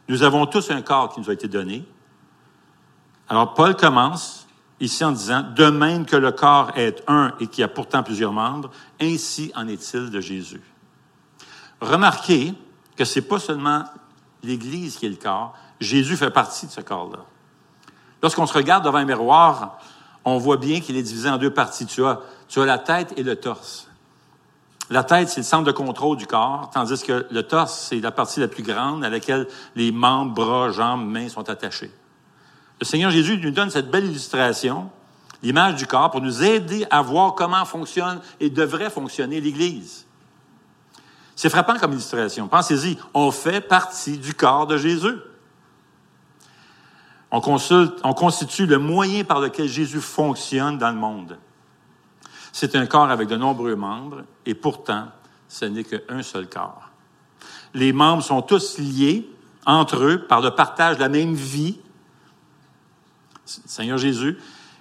Nous 0.09 0.25
avons 0.25 0.47
tous 0.47 0.71
un 0.71 0.83
corps 0.83 1.15
qui 1.15 1.21
nous 1.21 1.31
a 1.31 1.33
été 1.33 1.47
donné. 1.47 1.85
Alors 3.29 3.55
Paul 3.55 3.77
commence 3.77 4.49
ici 4.81 5.05
en 5.05 5.13
disant, 5.13 5.45
de 5.55 5.71
même 5.71 6.07
que 6.07 6.17
le 6.17 6.33
corps 6.33 6.73
est 6.75 7.05
un 7.07 7.35
et 7.39 7.47
qui 7.47 7.63
a 7.63 7.69
pourtant 7.69 8.03
plusieurs 8.03 8.33
membres, 8.33 8.71
ainsi 9.01 9.53
en 9.55 9.69
est-il 9.69 10.11
de 10.11 10.21
Jésus. 10.21 10.61
Remarquez 11.81 12.53
que 12.97 13.05
ce 13.05 13.21
n'est 13.21 13.25
pas 13.25 13.39
seulement 13.39 13.85
l'Église 14.43 14.97
qui 14.97 15.07
est 15.07 15.11
le 15.11 15.17
corps, 15.17 15.55
Jésus 15.81 16.17
fait 16.17 16.31
partie 16.31 16.67
de 16.67 16.73
ce 16.73 16.81
corps-là. 16.81 17.21
Lorsqu'on 18.23 18.47
se 18.47 18.53
regarde 18.53 18.85
devant 18.85 18.99
un 18.99 19.05
miroir, 19.05 19.79
on 20.25 20.39
voit 20.39 20.57
bien 20.57 20.81
qu'il 20.81 20.97
est 20.97 21.03
divisé 21.03 21.29
en 21.29 21.39
deux 21.39 21.53
parties. 21.53 21.87
Tu 21.87 22.05
as, 22.05 22.21
tu 22.53 22.63
la 22.67 22.79
tête 22.79 23.15
et 23.17 23.23
le 23.23 23.37
torse. 23.37 23.89
La 24.91 25.05
tête, 25.05 25.31
c'est 25.31 25.41
le 25.41 25.45
centre 25.45 25.65
de 25.65 25.73
contrôle 25.73 26.19
du 26.19 26.27
corps, 26.27 26.69
tandis 26.71 27.03
que 27.03 27.27
le 27.31 27.43
torse, 27.45 27.87
c'est 27.89 28.01
la 28.01 28.11
partie 28.11 28.41
la 28.41 28.49
plus 28.49 28.63
grande 28.63 29.03
à 29.05 29.09
laquelle 29.09 29.49
les 29.75 29.91
membres, 29.91 30.35
bras, 30.35 30.71
jambes, 30.71 31.09
mains 31.09 31.31
sont 31.31 31.49
attachés. 31.49 31.91
Le 32.79 32.85
Seigneur 32.85 33.11
Jésus 33.11 33.39
nous 33.39 33.53
donne 33.53 33.71
cette 33.71 33.91
belle 33.91 34.05
illustration, 34.05 34.91
l'image 35.43 35.77
du 35.77 35.87
corps, 35.87 36.11
pour 36.11 36.21
nous 36.21 36.45
aider 36.45 36.85
à 36.91 37.01
voir 37.01 37.35
comment 37.35 37.65
fonctionne 37.65 38.21
et 38.39 38.51
devrait 38.51 38.91
fonctionner 38.91 39.41
l'Église. 39.41 40.05
C'est 41.35 41.49
frappant 41.49 41.79
comme 41.79 41.93
illustration. 41.93 42.49
Pensez-y, 42.49 42.99
on 43.15 43.31
fait 43.31 43.63
partie 43.63 44.19
du 44.19 44.35
corps 44.35 44.67
de 44.67 44.77
Jésus. 44.77 45.17
On 47.31 47.41
constitue 47.41 48.67
le 48.67 48.77
moyen 48.77 49.25
par 49.25 49.41
lequel 49.41 49.69
Jésus 49.69 50.03
fonctionne 50.03 50.77
dans 50.77 50.91
le 50.91 50.99
monde. 50.99 51.39
C'est 52.53 52.77
un 52.77 52.87
corps 52.87 53.11
avec 53.11 53.29
de 53.29 53.37
nombreux 53.37 53.75
membres 53.75 54.23
et 54.45 54.55
pourtant, 54.55 55.09
ce 55.49 55.65
n'est 55.65 55.85
qu'un 55.85 56.23
seul 56.23 56.49
corps. 56.49 56.91
Les 57.75 57.93
membres 57.93 58.23
sont 58.23 58.43
tous 58.43 58.79
liés 58.79 59.29
entre 59.65 60.05
eux 60.05 60.27
par 60.27 60.41
le 60.41 60.51
partage 60.51 60.97
de 60.97 61.01
la 61.01 61.09
même 61.09 61.35
vie, 61.35 61.79
Seigneur 63.45 63.99
Jésus, 63.99 64.39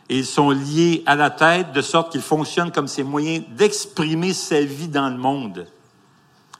et 0.09 0.19
ils 0.19 0.25
sont 0.25 0.49
liés 0.49 1.03
à 1.05 1.15
la 1.15 1.29
tête 1.29 1.71
de 1.71 1.81
sorte 1.81 2.11
qu'ils 2.11 2.21
fonctionnent 2.21 2.71
comme 2.71 2.87
ses 2.87 3.03
moyens 3.03 3.45
d'exprimer 3.55 4.33
sa 4.33 4.61
vie 4.61 4.89
dans 4.89 5.09
le 5.09 5.17
monde. 5.17 5.67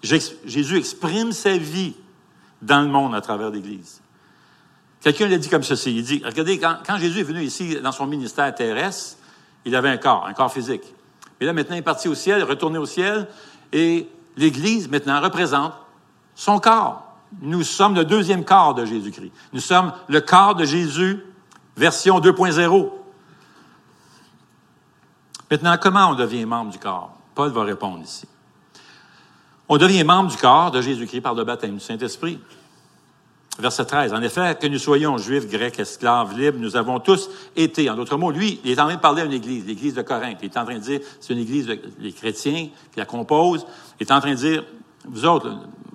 Jésus 0.01 0.77
exprime 0.77 1.33
sa 1.33 1.57
vie 1.57 1.95
dans 2.61 2.81
le 2.81 2.87
monde 2.87 3.13
à 3.13 3.21
travers 3.21 3.49
l'Église. 3.49 4.01
Quelqu'un 5.01 5.27
l'a 5.27 5.37
dit 5.37 5.49
comme 5.49 5.63
ceci. 5.63 5.95
Il 5.95 6.03
dit, 6.03 6.21
regardez, 6.23 6.59
quand, 6.59 6.97
Jésus 6.97 7.19
est 7.19 7.23
venu 7.23 7.41
ici 7.41 7.75
dans 7.81 7.91
son 7.91 8.07
ministère 8.07 8.53
terrestre, 8.53 9.17
il 9.65 9.75
avait 9.75 9.89
un 9.89 9.97
corps, 9.97 10.25
un 10.25 10.33
corps 10.33 10.53
physique. 10.53 10.93
Mais 11.41 11.47
là, 11.47 11.53
maintenant, 11.53 11.75
il 11.75 11.79
est 11.79 11.81
parti 11.81 12.07
au 12.07 12.13
ciel, 12.13 12.43
retourné 12.43 12.77
au 12.77 12.85
ciel, 12.85 13.27
et 13.73 14.07
l'Église, 14.37 14.87
maintenant, 14.87 15.19
représente 15.19 15.73
son 16.35 16.59
corps. 16.59 17.17
Nous 17.41 17.63
sommes 17.63 17.95
le 17.95 18.05
deuxième 18.05 18.45
corps 18.45 18.75
de 18.75 18.85
Jésus-Christ. 18.85 19.31
Nous 19.51 19.59
sommes 19.59 19.91
le 20.07 20.21
corps 20.21 20.53
de 20.53 20.65
Jésus, 20.65 21.25
version 21.75 22.19
2.0. 22.19 22.91
Maintenant, 25.49 25.77
comment 25.81 26.11
on 26.11 26.13
devient 26.13 26.45
membre 26.45 26.71
du 26.71 26.77
corps? 26.77 27.17
Paul 27.33 27.49
va 27.49 27.63
répondre 27.63 28.03
ici. 28.03 28.27
On 29.67 29.77
devient 29.77 30.03
membre 30.03 30.29
du 30.29 30.37
corps 30.37 30.69
de 30.69 30.79
Jésus-Christ 30.79 31.21
par 31.21 31.33
le 31.33 31.43
baptême 31.43 31.73
du 31.73 31.79
Saint-Esprit. 31.79 32.39
Verset 33.59 33.85
13. 33.85 34.13
En 34.13 34.21
effet, 34.21 34.57
que 34.59 34.67
nous 34.67 34.79
soyons 34.79 35.17
juifs, 35.17 35.47
grecs, 35.47 35.79
esclaves, 35.79 36.37
libres, 36.37 36.57
nous 36.59 36.77
avons 36.77 36.99
tous 36.99 37.29
été. 37.55 37.89
En 37.89 37.95
d'autres 37.95 38.17
mots, 38.17 38.31
lui, 38.31 38.61
il 38.63 38.71
est 38.71 38.79
en 38.79 38.85
train 38.85 38.95
de 38.95 39.01
parler 39.01 39.21
à 39.21 39.25
une 39.25 39.33
église, 39.33 39.65
l'église 39.65 39.93
de 39.93 40.01
Corinthe. 40.01 40.37
Il 40.41 40.45
est 40.45 40.57
en 40.57 40.63
train 40.63 40.75
de 40.75 40.79
dire, 40.79 41.01
c'est 41.19 41.33
une 41.33 41.39
église, 41.39 41.67
les 41.99 42.13
chrétiens 42.13 42.69
qui 42.91 42.99
la 42.99 43.05
composent. 43.05 43.65
Il 43.99 44.07
est 44.07 44.11
en 44.11 44.21
train 44.21 44.31
de 44.31 44.35
dire, 44.35 44.63
vous 45.05 45.25
autres, 45.25 45.51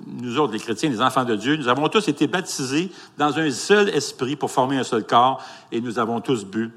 nous 0.06 0.38
autres, 0.38 0.52
les 0.52 0.58
chrétiens, 0.58 0.90
les 0.90 1.00
enfants 1.00 1.24
de 1.24 1.34
Dieu, 1.34 1.56
nous 1.56 1.68
avons 1.68 1.88
tous 1.88 2.06
été 2.08 2.26
baptisés 2.26 2.90
dans 3.18 3.38
un 3.38 3.50
seul 3.50 3.88
esprit 3.88 4.36
pour 4.36 4.50
former 4.50 4.78
un 4.78 4.84
seul 4.84 5.04
corps 5.04 5.42
et 5.72 5.80
nous 5.80 5.98
avons 5.98 6.20
tous 6.20 6.44
bu 6.44 6.70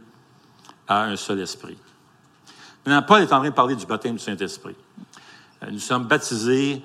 à 0.88 1.04
un 1.04 1.16
seul 1.16 1.40
esprit. 1.40 1.78
Maintenant, 2.86 3.06
Paul 3.06 3.22
est 3.22 3.34
en 3.34 3.40
train 3.40 3.50
de 3.50 3.54
parler 3.54 3.76
du 3.76 3.86
baptême 3.86 4.14
du 4.14 4.24
Saint-Esprit. 4.24 4.76
Euh, 5.64 5.68
nous 5.72 5.80
sommes 5.80 6.06
baptisés 6.06 6.82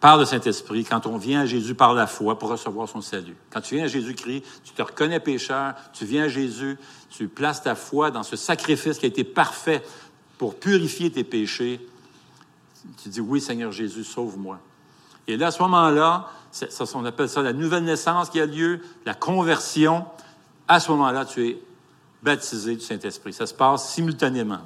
par 0.00 0.16
le 0.16 0.24
Saint-Esprit, 0.24 0.84
quand 0.84 1.06
on 1.06 1.16
vient 1.16 1.40
à 1.40 1.46
Jésus 1.46 1.74
par 1.74 1.92
la 1.92 2.06
foi 2.06 2.38
pour 2.38 2.50
recevoir 2.50 2.88
son 2.88 3.00
salut. 3.00 3.36
Quand 3.50 3.60
tu 3.60 3.74
viens 3.74 3.84
à 3.84 3.88
Jésus-Christ, 3.88 4.44
tu 4.62 4.72
te 4.72 4.82
reconnais 4.82 5.18
pécheur, 5.18 5.74
tu 5.92 6.04
viens 6.04 6.24
à 6.24 6.28
Jésus, 6.28 6.78
tu 7.10 7.26
places 7.26 7.62
ta 7.62 7.74
foi 7.74 8.10
dans 8.12 8.22
ce 8.22 8.36
sacrifice 8.36 8.98
qui 8.98 9.06
a 9.06 9.08
été 9.08 9.24
parfait 9.24 9.82
pour 10.36 10.54
purifier 10.54 11.10
tes 11.10 11.24
péchés. 11.24 11.84
Tu 13.02 13.08
dis, 13.08 13.20
oui, 13.20 13.40
Seigneur 13.40 13.72
Jésus, 13.72 14.04
sauve-moi. 14.04 14.60
Et 15.26 15.36
là, 15.36 15.48
à 15.48 15.50
ce 15.50 15.60
moment-là, 15.62 16.30
on 16.94 17.04
appelle 17.04 17.28
ça 17.28 17.42
la 17.42 17.52
nouvelle 17.52 17.84
naissance 17.84 18.30
qui 18.30 18.40
a 18.40 18.46
lieu, 18.46 18.80
la 19.04 19.14
conversion. 19.14 20.06
À 20.68 20.78
ce 20.78 20.92
moment-là, 20.92 21.24
tu 21.24 21.44
es 21.46 21.62
baptisé 22.22 22.76
du 22.76 22.80
Saint-Esprit. 22.82 23.32
Ça 23.32 23.46
se 23.46 23.54
passe 23.54 23.92
simultanément. 23.92 24.60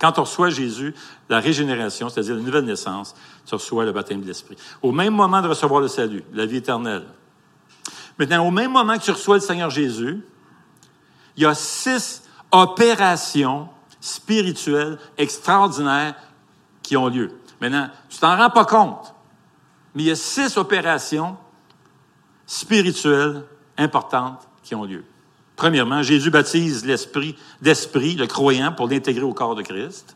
Quand 0.00 0.18
on 0.18 0.22
reçoit 0.22 0.50
Jésus, 0.50 0.94
la 1.28 1.40
régénération, 1.40 2.08
c'est-à-dire 2.08 2.34
la 2.34 2.42
nouvelle 2.42 2.64
naissance, 2.64 3.14
tu 3.46 3.54
reçois 3.54 3.84
le 3.84 3.92
baptême 3.92 4.20
de 4.20 4.26
l'Esprit. 4.26 4.56
Au 4.82 4.92
même 4.92 5.14
moment 5.14 5.40
de 5.40 5.48
recevoir 5.48 5.80
le 5.80 5.88
salut, 5.88 6.22
la 6.32 6.46
vie 6.46 6.56
éternelle. 6.56 7.04
Maintenant, 8.18 8.46
au 8.46 8.50
même 8.50 8.72
moment 8.72 8.98
que 8.98 9.04
tu 9.04 9.10
reçois 9.10 9.36
le 9.36 9.40
Seigneur 9.40 9.70
Jésus, 9.70 10.22
il 11.36 11.42
y 11.42 11.46
a 11.46 11.54
six 11.54 12.22
opérations 12.50 13.68
spirituelles 14.00 14.98
extraordinaires 15.18 16.14
qui 16.82 16.96
ont 16.96 17.08
lieu. 17.08 17.32
Maintenant, 17.60 17.88
tu 18.08 18.18
t'en 18.18 18.36
rends 18.36 18.50
pas 18.50 18.64
compte, 18.64 19.14
mais 19.94 20.04
il 20.04 20.06
y 20.06 20.10
a 20.10 20.16
six 20.16 20.56
opérations 20.56 21.36
spirituelles 22.46 23.42
importantes 23.76 24.46
qui 24.62 24.74
ont 24.74 24.84
lieu. 24.84 25.04
Premièrement, 25.56 26.02
Jésus 26.02 26.30
baptise 26.30 26.84
l'esprit 26.84 27.34
d'esprit, 27.62 28.14
le 28.14 28.26
croyant, 28.26 28.72
pour 28.72 28.88
l'intégrer 28.88 29.24
au 29.24 29.32
corps 29.32 29.54
de 29.54 29.62
Christ. 29.62 30.14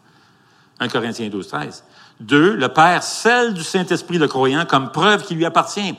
1 0.81 0.89
Corinthiens 0.89 1.29
12, 1.29 1.49
13. 1.49 1.85
Deux, 2.21 2.55
le 2.55 2.69
Père 2.69 3.03
scelle 3.03 3.55
du 3.55 3.63
Saint-Esprit 3.63 4.19
le 4.19 4.29
croyant 4.29 4.67
comme 4.67 4.93
preuve 4.93 5.25
qui 5.25 5.35
lui 5.35 5.47
appartient 5.47 5.95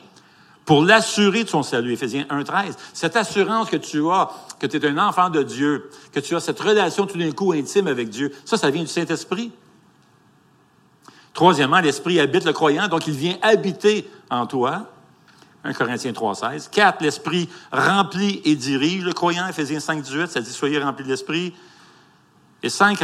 pour 0.66 0.84
l'assurer 0.84 1.44
de 1.44 1.50
son 1.50 1.64
salut. 1.64 1.94
Éphésiens 1.94 2.26
1, 2.30 2.44
13. 2.44 2.78
Cette 2.94 3.16
assurance 3.16 3.70
que 3.70 3.78
tu 3.78 4.08
as, 4.10 4.30
que 4.60 4.68
tu 4.68 4.78
es 4.78 4.88
un 4.88 4.98
enfant 5.00 5.30
de 5.30 5.42
Dieu, 5.42 5.90
que 6.14 6.20
tu 6.20 6.36
as 6.36 6.40
cette 6.40 6.60
relation 6.60 7.08
tout 7.08 7.18
d'un 7.18 7.32
coup 7.32 7.52
intime 7.52 7.88
avec 7.88 8.10
Dieu, 8.10 8.32
ça, 8.46 8.58
ça 8.58 8.70
vient 8.70 8.84
du 8.84 8.88
Saint-Esprit. 8.88 9.52
Troisièmement, 11.34 11.80
l'Esprit 11.80 12.20
habite 12.20 12.46
le 12.46 12.54
croyant, 12.54 12.88
donc 12.88 13.08
il 13.08 13.14
vient 13.14 13.38
habiter 13.42 14.10
en 14.30 14.46
toi. 14.46 14.88
1 15.64 15.74
Corinthiens 15.74 16.14
3, 16.14 16.36
16. 16.36 16.70
Quatre, 16.70 17.04
l'Esprit 17.04 17.48
remplit 17.72 18.42
et 18.46 18.56
dirige 18.56 19.04
le 19.04 19.14
croyant. 19.14 19.48
Éphésiens 19.48 19.80
5, 19.80 20.02
18, 20.02 20.28
ça 20.32 20.42
dit 20.42 20.52
soyez 20.52 20.80
remplis 20.80 21.04
de 21.04 21.10
l'Esprit. 21.10 21.54
Et 22.64 22.70
cinq, 22.70 23.04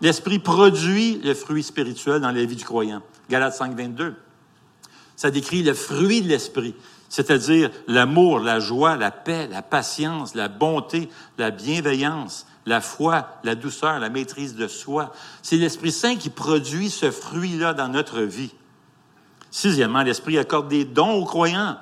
l'Esprit 0.00 0.38
produit 0.38 1.20
le 1.22 1.34
fruit 1.34 1.62
spirituel 1.62 2.20
dans 2.20 2.30
la 2.30 2.44
vie 2.44 2.56
du 2.56 2.64
croyant. 2.64 3.02
Galates 3.30 3.54
5, 3.54 3.76
22. 3.76 4.14
Ça 5.14 5.30
décrit 5.30 5.62
le 5.62 5.74
fruit 5.74 6.22
de 6.22 6.28
l'Esprit, 6.28 6.74
c'est-à-dire 7.08 7.70
l'amour, 7.86 8.40
la 8.40 8.60
joie, 8.60 8.96
la 8.96 9.10
paix, 9.10 9.48
la 9.48 9.62
patience, 9.62 10.34
la 10.34 10.48
bonté, 10.48 11.08
la 11.36 11.50
bienveillance, 11.50 12.46
la 12.66 12.80
foi, 12.80 13.40
la 13.44 13.54
douceur, 13.54 13.98
la 13.98 14.10
maîtrise 14.10 14.54
de 14.54 14.68
soi. 14.68 15.12
C'est 15.42 15.56
l'Esprit 15.56 15.92
Saint 15.92 16.16
qui 16.16 16.30
produit 16.30 16.90
ce 16.90 17.10
fruit-là 17.10 17.74
dans 17.74 17.88
notre 17.88 18.20
vie. 18.20 18.54
Sixièmement, 19.50 20.02
l'Esprit 20.02 20.38
accorde 20.38 20.68
des 20.68 20.84
dons 20.84 21.14
aux 21.14 21.24
croyants 21.24 21.78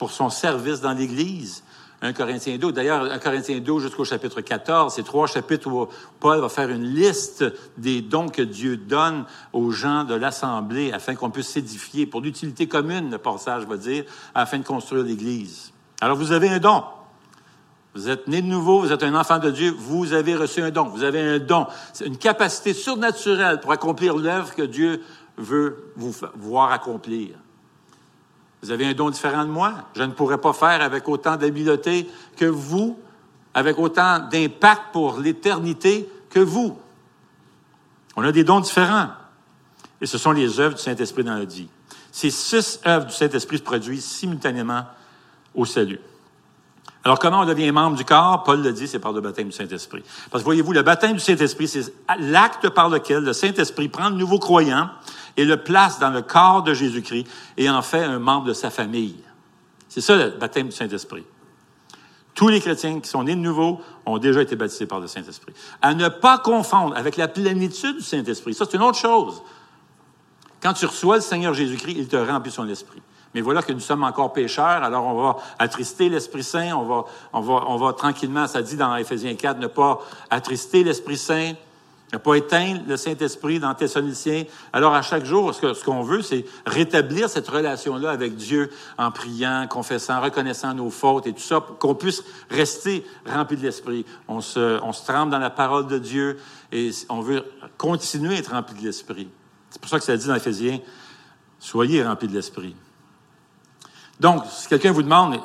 pour 0.00 0.10
son 0.12 0.30
service 0.30 0.80
dans 0.80 0.94
l'Église. 0.94 1.62
1 2.00 2.14
Corinthiens 2.14 2.56
2. 2.56 2.72
D'ailleurs, 2.72 3.02
1 3.02 3.18
Corinthiens 3.18 3.60
2 3.60 3.80
jusqu'au 3.80 4.06
chapitre 4.06 4.40
14, 4.40 4.94
c'est 4.94 5.02
trois 5.02 5.26
chapitres 5.26 5.68
où 5.68 5.86
Paul 6.18 6.40
va 6.40 6.48
faire 6.48 6.70
une 6.70 6.84
liste 6.84 7.44
des 7.76 8.00
dons 8.00 8.30
que 8.30 8.40
Dieu 8.40 8.78
donne 8.78 9.26
aux 9.52 9.70
gens 9.72 10.04
de 10.04 10.14
l'Assemblée 10.14 10.90
afin 10.90 11.14
qu'on 11.14 11.28
puisse 11.28 11.48
s'édifier 11.48 12.06
pour 12.06 12.22
l'utilité 12.22 12.66
commune, 12.66 13.10
le 13.10 13.18
passage 13.18 13.66
va 13.66 13.76
dire, 13.76 14.04
afin 14.34 14.60
de 14.60 14.64
construire 14.64 15.04
l'Église. 15.04 15.70
Alors, 16.00 16.16
vous 16.16 16.32
avez 16.32 16.48
un 16.48 16.60
don. 16.60 16.82
Vous 17.94 18.08
êtes 18.08 18.26
né 18.26 18.40
de 18.40 18.46
nouveau, 18.46 18.80
vous 18.80 18.92
êtes 18.92 19.02
un 19.02 19.14
enfant 19.14 19.38
de 19.38 19.50
Dieu, 19.50 19.74
vous 19.76 20.14
avez 20.14 20.34
reçu 20.34 20.62
un 20.62 20.70
don. 20.70 20.84
Vous 20.84 21.02
avez 21.02 21.20
un 21.20 21.38
don. 21.38 21.66
C'est 21.92 22.06
une 22.06 22.16
capacité 22.16 22.72
surnaturelle 22.72 23.60
pour 23.60 23.72
accomplir 23.72 24.16
l'œuvre 24.16 24.54
que 24.54 24.62
Dieu 24.62 25.02
veut 25.36 25.92
vous 25.94 26.14
voir 26.36 26.72
accomplir. 26.72 27.36
Vous 28.62 28.70
avez 28.70 28.86
un 28.86 28.92
don 28.92 29.10
différent 29.10 29.44
de 29.44 29.50
moi. 29.50 29.72
Je 29.94 30.02
ne 30.02 30.12
pourrais 30.12 30.38
pas 30.38 30.52
faire 30.52 30.82
avec 30.82 31.08
autant 31.08 31.36
d'habileté 31.36 32.08
que 32.36 32.44
vous, 32.44 32.98
avec 33.54 33.78
autant 33.78 34.18
d'impact 34.30 34.92
pour 34.92 35.18
l'éternité 35.18 36.08
que 36.28 36.40
vous. 36.40 36.78
On 38.16 38.22
a 38.22 38.32
des 38.32 38.44
dons 38.44 38.60
différents. 38.60 39.08
Et 40.00 40.06
ce 40.06 40.18
sont 40.18 40.32
les 40.32 40.60
œuvres 40.60 40.76
du 40.76 40.82
Saint-Esprit 40.82 41.24
dans 41.24 41.36
notre 41.36 41.52
vie. 41.52 41.68
Ces 42.12 42.30
six 42.30 42.80
œuvres 42.86 43.06
du 43.06 43.14
Saint-Esprit 43.14 43.58
se 43.58 43.62
produisent 43.62 44.04
simultanément 44.04 44.84
au 45.54 45.64
salut. 45.64 46.00
Alors, 47.02 47.18
comment 47.18 47.40
on 47.40 47.46
devient 47.46 47.70
membre 47.72 47.96
du 47.96 48.04
corps? 48.04 48.44
Paul 48.44 48.62
le 48.62 48.72
dit, 48.72 48.86
c'est 48.86 48.98
par 48.98 49.12
le 49.12 49.22
baptême 49.22 49.46
du 49.46 49.52
Saint-Esprit. 49.52 50.02
Parce 50.30 50.42
que 50.42 50.44
voyez-vous, 50.44 50.72
le 50.72 50.82
baptême 50.82 51.14
du 51.14 51.20
Saint-Esprit, 51.20 51.66
c'est 51.66 51.94
l'acte 52.18 52.68
par 52.68 52.90
lequel 52.90 53.24
le 53.24 53.32
Saint-Esprit 53.32 53.88
prend 53.88 54.10
le 54.10 54.16
nouveau 54.16 54.38
croyant 54.38 54.90
et 55.40 55.46
le 55.46 55.56
place 55.56 55.98
dans 55.98 56.10
le 56.10 56.20
corps 56.20 56.62
de 56.62 56.74
Jésus-Christ 56.74 57.26
et 57.56 57.70
en 57.70 57.80
fait 57.80 58.04
un 58.04 58.18
membre 58.18 58.46
de 58.48 58.52
sa 58.52 58.68
famille. 58.68 59.16
C'est 59.88 60.02
ça 60.02 60.14
le 60.16 60.30
baptême 60.30 60.68
du 60.68 60.76
Saint-Esprit. 60.76 61.24
Tous 62.34 62.48
les 62.48 62.60
chrétiens 62.60 63.00
qui 63.00 63.08
sont 63.08 63.24
nés 63.24 63.34
de 63.34 63.40
nouveau 63.40 63.80
ont 64.04 64.18
déjà 64.18 64.42
été 64.42 64.54
baptisés 64.54 64.84
par 64.84 65.00
le 65.00 65.06
Saint-Esprit. 65.06 65.54
À 65.80 65.94
ne 65.94 66.08
pas 66.08 66.36
confondre 66.38 66.94
avec 66.94 67.16
la 67.16 67.26
plénitude 67.26 67.96
du 67.96 68.02
Saint-Esprit. 68.02 68.52
Ça, 68.52 68.66
c'est 68.70 68.76
une 68.76 68.82
autre 68.82 68.98
chose. 68.98 69.42
Quand 70.62 70.74
tu 70.74 70.84
reçois 70.84 71.16
le 71.16 71.22
Seigneur 71.22 71.54
Jésus-Christ, 71.54 71.96
il 71.96 72.08
te 72.08 72.16
remplit 72.16 72.50
son 72.50 72.68
esprit. 72.68 73.00
Mais 73.34 73.40
voilà 73.40 73.62
que 73.62 73.72
nous 73.72 73.80
sommes 73.80 74.04
encore 74.04 74.34
pécheurs, 74.34 74.82
alors 74.82 75.06
on 75.06 75.22
va 75.22 75.36
attrister 75.58 76.10
l'Esprit 76.10 76.44
Saint, 76.44 76.76
on 77.32 77.78
va, 77.78 77.92
tranquillement, 77.94 78.46
ça 78.46 78.60
dit 78.60 78.76
dans 78.76 78.94
Éphésiens 78.96 79.36
4, 79.36 79.58
ne 79.58 79.68
pas 79.68 80.00
attrister 80.28 80.84
l'Esprit 80.84 81.16
Saint, 81.16 81.54
ne 82.12 82.18
pas 82.18 82.34
éteindre 82.34 82.82
le 82.86 82.96
Saint-Esprit 82.96 83.60
dans 83.60 83.72
Thessaloniciens. 83.74 84.44
Alors, 84.72 84.94
à 84.94 85.02
chaque 85.02 85.24
jour, 85.24 85.54
ce 85.54 85.84
qu'on 85.84 86.02
veut, 86.02 86.22
c'est 86.22 86.44
rétablir 86.66 87.28
cette 87.28 87.48
relation-là 87.48 88.10
avec 88.10 88.34
Dieu 88.36 88.70
en 88.98 89.10
priant, 89.12 89.66
confessant, 89.68 90.20
reconnaissant 90.20 90.74
nos 90.74 90.90
fautes 90.90 91.26
et 91.26 91.32
tout 91.32 91.40
ça, 91.40 91.60
pour 91.60 91.78
qu'on 91.78 91.94
puisse 91.94 92.24
rester 92.50 93.06
rempli 93.26 93.56
de 93.56 93.62
l'Esprit. 93.62 94.04
On 94.26 94.40
se, 94.40 94.82
on 94.82 94.92
se 94.92 95.04
trempe 95.04 95.30
dans 95.30 95.38
la 95.38 95.50
parole 95.50 95.86
de 95.86 95.98
Dieu 95.98 96.38
et 96.72 96.90
on 97.08 97.20
veut 97.20 97.44
continuer 97.78 98.36
à 98.36 98.38
être 98.38 98.52
rempli 98.52 98.74
de 98.80 98.86
l'Esprit. 98.86 99.28
C'est 99.70 99.80
pour 99.80 99.90
ça 99.90 99.98
que 99.98 100.04
ça 100.04 100.16
dit 100.16 100.26
dans 100.26 100.34
Éphésiens, 100.34 100.80
soyez 101.60 102.02
remplis 102.02 102.28
de 102.28 102.34
l'Esprit. 102.34 102.74
Donc, 104.18 104.44
si 104.50 104.66
quelqu'un 104.66 104.92
vous 104.92 105.02
demande, 105.02 105.40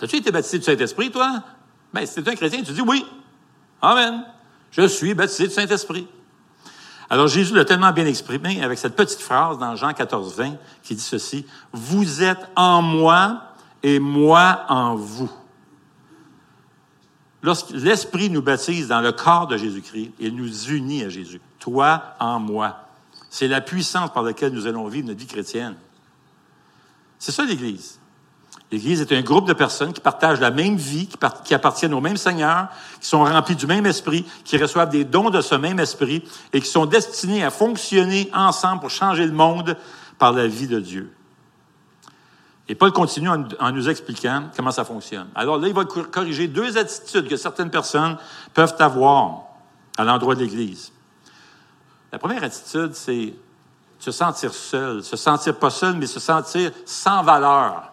as-tu 0.00 0.16
été 0.16 0.30
baptisé 0.30 0.58
du 0.58 0.64
Saint-Esprit, 0.64 1.10
toi? 1.10 1.42
Ben, 1.92 2.04
si 2.04 2.22
tu 2.22 2.28
es 2.28 2.32
un 2.32 2.36
chrétien, 2.36 2.62
tu 2.62 2.72
dis 2.72 2.82
oui. 2.82 3.04
Amen. 3.80 4.22
Je 4.70 4.86
suis 4.86 5.14
baptisé 5.14 5.48
du 5.48 5.54
Saint-Esprit. 5.54 6.06
Alors 7.08 7.26
Jésus 7.26 7.54
l'a 7.54 7.64
tellement 7.64 7.92
bien 7.92 8.06
exprimé 8.06 8.62
avec 8.62 8.78
cette 8.78 8.94
petite 8.94 9.20
phrase 9.20 9.58
dans 9.58 9.74
Jean 9.74 9.92
14, 9.92 10.36
20 10.36 10.56
qui 10.82 10.94
dit 10.94 11.02
ceci, 11.02 11.44
Vous 11.72 12.22
êtes 12.22 12.48
en 12.54 12.82
moi 12.82 13.42
et 13.82 13.98
moi 13.98 14.64
en 14.68 14.94
vous. 14.94 15.30
Lorsque 17.42 17.70
l'Esprit 17.70 18.30
nous 18.30 18.42
baptise 18.42 18.88
dans 18.88 19.00
le 19.00 19.12
corps 19.12 19.46
de 19.46 19.56
Jésus-Christ, 19.56 20.12
il 20.18 20.36
nous 20.36 20.68
unit 20.68 21.04
à 21.04 21.08
Jésus. 21.08 21.40
Toi 21.58 22.14
en 22.20 22.38
moi. 22.38 22.88
C'est 23.30 23.48
la 23.48 23.60
puissance 23.60 24.12
par 24.12 24.22
laquelle 24.22 24.52
nous 24.52 24.66
allons 24.66 24.86
vivre 24.88 25.08
notre 25.08 25.20
vie 25.20 25.26
chrétienne. 25.26 25.76
C'est 27.18 27.32
ça 27.32 27.44
l'Église. 27.44 27.99
L'Église 28.72 29.00
est 29.00 29.12
un 29.12 29.22
groupe 29.22 29.48
de 29.48 29.52
personnes 29.52 29.92
qui 29.92 30.00
partagent 30.00 30.38
la 30.38 30.52
même 30.52 30.76
vie, 30.76 31.08
qui, 31.44 31.54
appartiennent 31.54 31.94
au 31.94 32.00
même 32.00 32.16
Seigneur, 32.16 32.68
qui 33.00 33.08
sont 33.08 33.24
remplis 33.24 33.56
du 33.56 33.66
même 33.66 33.84
esprit, 33.84 34.24
qui 34.44 34.58
reçoivent 34.58 34.90
des 34.90 35.04
dons 35.04 35.30
de 35.30 35.40
ce 35.40 35.56
même 35.56 35.80
esprit 35.80 36.22
et 36.52 36.60
qui 36.60 36.68
sont 36.68 36.86
destinés 36.86 37.42
à 37.42 37.50
fonctionner 37.50 38.30
ensemble 38.32 38.80
pour 38.80 38.90
changer 38.90 39.26
le 39.26 39.32
monde 39.32 39.76
par 40.18 40.32
la 40.32 40.46
vie 40.46 40.68
de 40.68 40.78
Dieu. 40.78 41.12
Et 42.68 42.76
Paul 42.76 42.92
continue 42.92 43.28
en, 43.28 43.72
nous 43.72 43.88
expliquant 43.88 44.44
comment 44.56 44.70
ça 44.70 44.84
fonctionne. 44.84 45.26
Alors 45.34 45.58
là, 45.58 45.66
il 45.66 45.74
va 45.74 45.84
corriger 45.84 46.46
deux 46.46 46.78
attitudes 46.78 47.26
que 47.26 47.36
certaines 47.36 47.70
personnes 47.70 48.16
peuvent 48.54 48.76
avoir 48.78 49.46
à 49.98 50.04
l'endroit 50.04 50.36
de 50.36 50.40
l'Église. 50.40 50.92
La 52.12 52.20
première 52.20 52.44
attitude, 52.44 52.94
c'est 52.94 53.34
se 53.98 54.12
sentir 54.12 54.54
seul, 54.54 55.02
se 55.02 55.16
sentir 55.16 55.56
pas 55.56 55.70
seul, 55.70 55.96
mais 55.96 56.06
se 56.06 56.20
sentir 56.20 56.70
sans 56.84 57.24
valeur. 57.24 57.89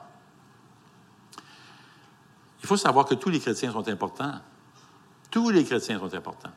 Il 2.67 2.71
faut 2.71 2.75
savoir 2.75 3.05
que 3.05 3.15
tous 3.15 3.29
les 3.29 3.39
chrétiens 3.39 3.71
sont 3.71 3.87
importants. 3.87 4.33
Tous 5.31 5.49
les 5.51 5.63
chrétiens 5.63 5.99
sont 5.99 6.13
importants. 6.13 6.51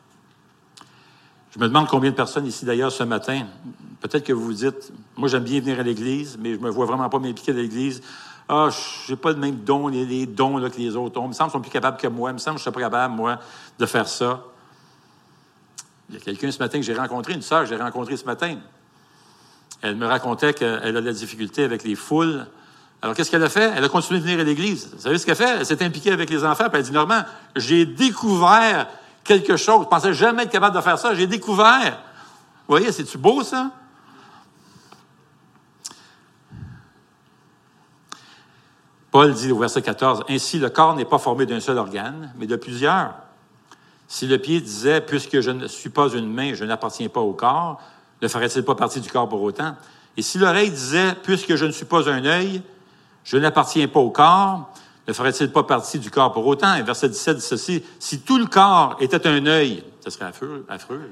Je 1.53 1.61
me 1.61 1.69
demande 1.69 1.87
combien 1.87 2.11
de 2.11 2.17
personnes 2.17 2.47
ici 2.47 2.65
d'ailleurs 2.65 2.91
ce 2.91 3.05
matin, 3.05 3.47
peut-être 4.01 4.25
que 4.25 4.33
vous 4.33 4.47
vous 4.47 4.53
dites, 4.55 4.93
moi 5.17 5.29
j'aime 5.29 5.45
bien 5.45 5.61
venir 5.61 5.79
à 5.79 5.85
l'Église, 5.85 6.37
mais 6.37 6.55
je 6.55 6.59
me 6.59 6.69
vois 6.69 6.87
vraiment 6.87 7.09
pas 7.09 7.21
m'impliquer 7.21 7.53
à 7.53 7.55
l'Église. 7.55 8.03
Ah, 8.49 8.71
j'ai 9.07 9.15
pas 9.15 9.31
le 9.31 9.37
même 9.37 9.59
don, 9.59 9.87
les, 9.87 10.27
dons 10.27 10.59
là, 10.59 10.69
que 10.69 10.79
les 10.79 10.97
autres 10.97 11.21
ont. 11.21 11.27
Il 11.27 11.29
me 11.29 11.33
semble 11.33 11.51
qu'ils 11.51 11.59
sont 11.59 11.61
plus 11.61 11.71
capables 11.71 11.97
que 11.97 12.09
moi. 12.09 12.31
Il 12.31 12.33
me 12.33 12.39
semble 12.39 12.57
que 12.57 12.59
je 12.59 12.63
suis 12.65 12.73
pas 12.73 12.81
capable, 12.81 13.15
moi, 13.15 13.39
de 13.79 13.87
faire 13.87 14.09
ça. 14.09 14.43
Il 16.09 16.17
y 16.17 16.19
a 16.19 16.21
quelqu'un 16.21 16.51
ce 16.51 16.59
matin 16.59 16.81
que 16.81 16.85
j'ai 16.85 16.97
rencontré, 16.97 17.35
une 17.35 17.43
sœur 17.43 17.61
que 17.61 17.69
j'ai 17.69 17.77
rencontrée 17.77 18.17
ce 18.17 18.25
matin. 18.25 18.57
Elle 19.81 19.95
me 19.95 20.07
racontait 20.09 20.55
qu'elle 20.55 20.97
a 20.97 21.01
de 21.01 21.07
la 21.07 21.13
difficulté 21.13 21.63
avec 21.63 21.85
les 21.85 21.95
foules 21.95 22.49
alors, 23.03 23.15
qu'est-ce 23.15 23.31
qu'elle 23.31 23.43
a 23.43 23.49
fait? 23.49 23.73
Elle 23.75 23.85
a 23.85 23.89
continué 23.89 24.21
de 24.21 24.25
venir 24.25 24.41
à 24.41 24.45
l'église. 24.45 24.91
Vous 24.93 25.01
savez 25.01 25.17
ce 25.17 25.25
qu'elle 25.25 25.33
a 25.33 25.37
fait? 25.37 25.59
Elle 25.61 25.67
s'est 25.67 25.83
impliquée 25.83 26.13
avec 26.13 26.29
les 26.29 26.45
enfants, 26.45 26.69
puis 26.69 26.79
elle 26.79 26.85
dit, 26.85 26.93
Normand, 26.93 27.23
j'ai 27.57 27.87
découvert 27.87 28.89
quelque 29.25 29.57
chose. 29.57 29.85
Je 29.85 29.89
pensais 29.89 30.13
jamais 30.13 30.43
être 30.43 30.51
capable 30.51 30.77
de 30.77 30.83
faire 30.83 30.99
ça. 30.99 31.15
J'ai 31.15 31.27
découvert. 31.27 31.99
Vous 32.69 32.77
voyez, 32.77 32.93
c'est-tu 32.93 33.17
beau, 33.17 33.43
ça? 33.43 33.71
Paul 39.11 39.33
dit 39.33 39.51
au 39.51 39.59
verset 39.59 39.83
14, 39.83 40.25
Ainsi 40.29 40.59
le 40.59 40.69
corps 40.69 40.95
n'est 40.95 41.07
pas 41.07 41.19
formé 41.19 41.47
d'un 41.47 41.59
seul 41.59 41.79
organe, 41.79 42.33
mais 42.37 42.47
de 42.47 42.55
plusieurs. 42.55 43.15
Si 44.09 44.27
le 44.27 44.37
pied 44.37 44.61
disait, 44.61 45.01
Puisque 45.01 45.41
je 45.41 45.51
ne 45.51 45.67
suis 45.69 45.91
pas 45.91 46.09
une 46.11 46.31
main, 46.31 46.53
je 46.53 46.65
n'appartiens 46.67 47.09
pas 47.09 47.21
au 47.21 47.33
corps, 47.33 47.81
ne 48.21 48.29
ferait-il 48.29 48.63
pas 48.63 48.75
partie 48.75 49.01
du 49.01 49.11
corps 49.11 49.29
pour 49.29 49.41
autant? 49.41 49.75
Et 50.19 50.23
si 50.23 50.39
l'oreille 50.39 50.71
disait, 50.71 51.15
Puisque 51.23 51.57
je 51.57 51.65
ne 51.65 51.73
suis 51.73 51.87
pas 51.87 52.09
un 52.09 52.25
œil, 52.27 52.63
je 53.25 53.37
n'appartiens 53.37 53.89
pas 53.89 54.01
au 54.01 54.11
corps, 54.11 54.73
ne 55.07 55.13
ferait-il 55.13 55.51
pas 55.51 55.65
partie 55.65 55.99
du 55.99 56.11
corps 56.11 56.33
pour 56.33 56.47
autant? 56.47 56.75
Et 56.77 56.83
verset 56.83 57.09
17 57.09 57.37
dit 57.37 57.43
ceci, 57.43 57.83
si 57.99 58.21
tout 58.21 58.39
le 58.39 58.47
corps 58.47 58.97
était 59.01 59.27
un 59.27 59.45
œil, 59.47 59.83
ce 60.05 60.11
serait 60.11 60.27
affreux. 60.27 60.65
affreux 60.69 61.11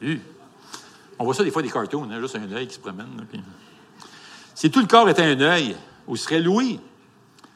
On 1.18 1.24
voit 1.24 1.34
ça 1.34 1.44
des 1.44 1.50
fois 1.50 1.62
des 1.62 1.70
cartoons, 1.70 2.08
hein, 2.10 2.20
juste 2.20 2.36
un 2.36 2.50
œil 2.52 2.66
qui 2.66 2.74
se 2.74 2.80
promène. 2.80 3.06
Si 4.54 4.70
tout 4.70 4.80
le 4.80 4.86
corps 4.86 5.08
était 5.08 5.22
un 5.22 5.40
œil, 5.40 5.76
où 6.06 6.16
serait 6.16 6.40
l'ouïe? 6.40 6.80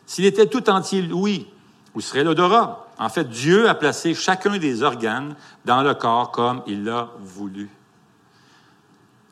S'il 0.06 0.24
était 0.24 0.46
tout 0.46 0.70
entier 0.70 1.02
l'ouïe, 1.02 1.48
où 1.94 2.00
serait 2.00 2.22
l'odorat? 2.22 2.86
En 2.98 3.08
fait, 3.08 3.28
Dieu 3.28 3.68
a 3.68 3.74
placé 3.74 4.14
chacun 4.14 4.56
des 4.56 4.82
organes 4.82 5.34
dans 5.64 5.82
le 5.82 5.94
corps 5.94 6.30
comme 6.30 6.62
il 6.66 6.84
l'a 6.84 7.10
voulu. 7.20 7.68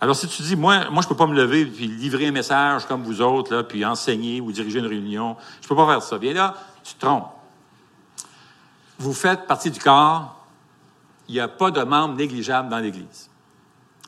Alors, 0.01 0.17
si 0.17 0.29
tu 0.29 0.43
dis, 0.43 0.57
moi, 0.57 0.83
je 0.83 0.91
ne 0.91 1.03
peux 1.05 1.17
pas 1.17 1.27
me 1.27 1.35
lever 1.35 1.65
puis 1.65 1.87
livrer 1.87 2.27
un 2.27 2.33
message 2.33 2.87
comme 2.87 3.03
vous 3.03 3.23
autres, 3.23 3.63
puis 3.63 3.85
enseigner 3.85 4.41
ou 4.41 4.53
diriger 4.53 4.81
une 4.81 4.87
réunion, 4.87 5.37
je 5.61 5.67
ne 5.67 5.69
peux 5.69 5.77
pas 5.77 5.87
faire 5.87 6.03
ça. 6.03 6.19
Bien 6.19 6.35
là, 6.35 6.55
tu 6.83 6.95
te 6.95 7.01
trompes. 7.01 7.29
Vous 8.99 9.13
faites 9.13 9.47
partie 9.47 9.71
du 9.71 9.81
corps, 9.81 10.45
il 11.29 11.35
n'y 11.35 11.41
a 11.41 11.49
pas 11.49 11.71
de 11.71 11.83
membre 11.83 12.17
négligeable 12.17 12.69
dans 12.69 12.79
l'Église. 12.79 13.31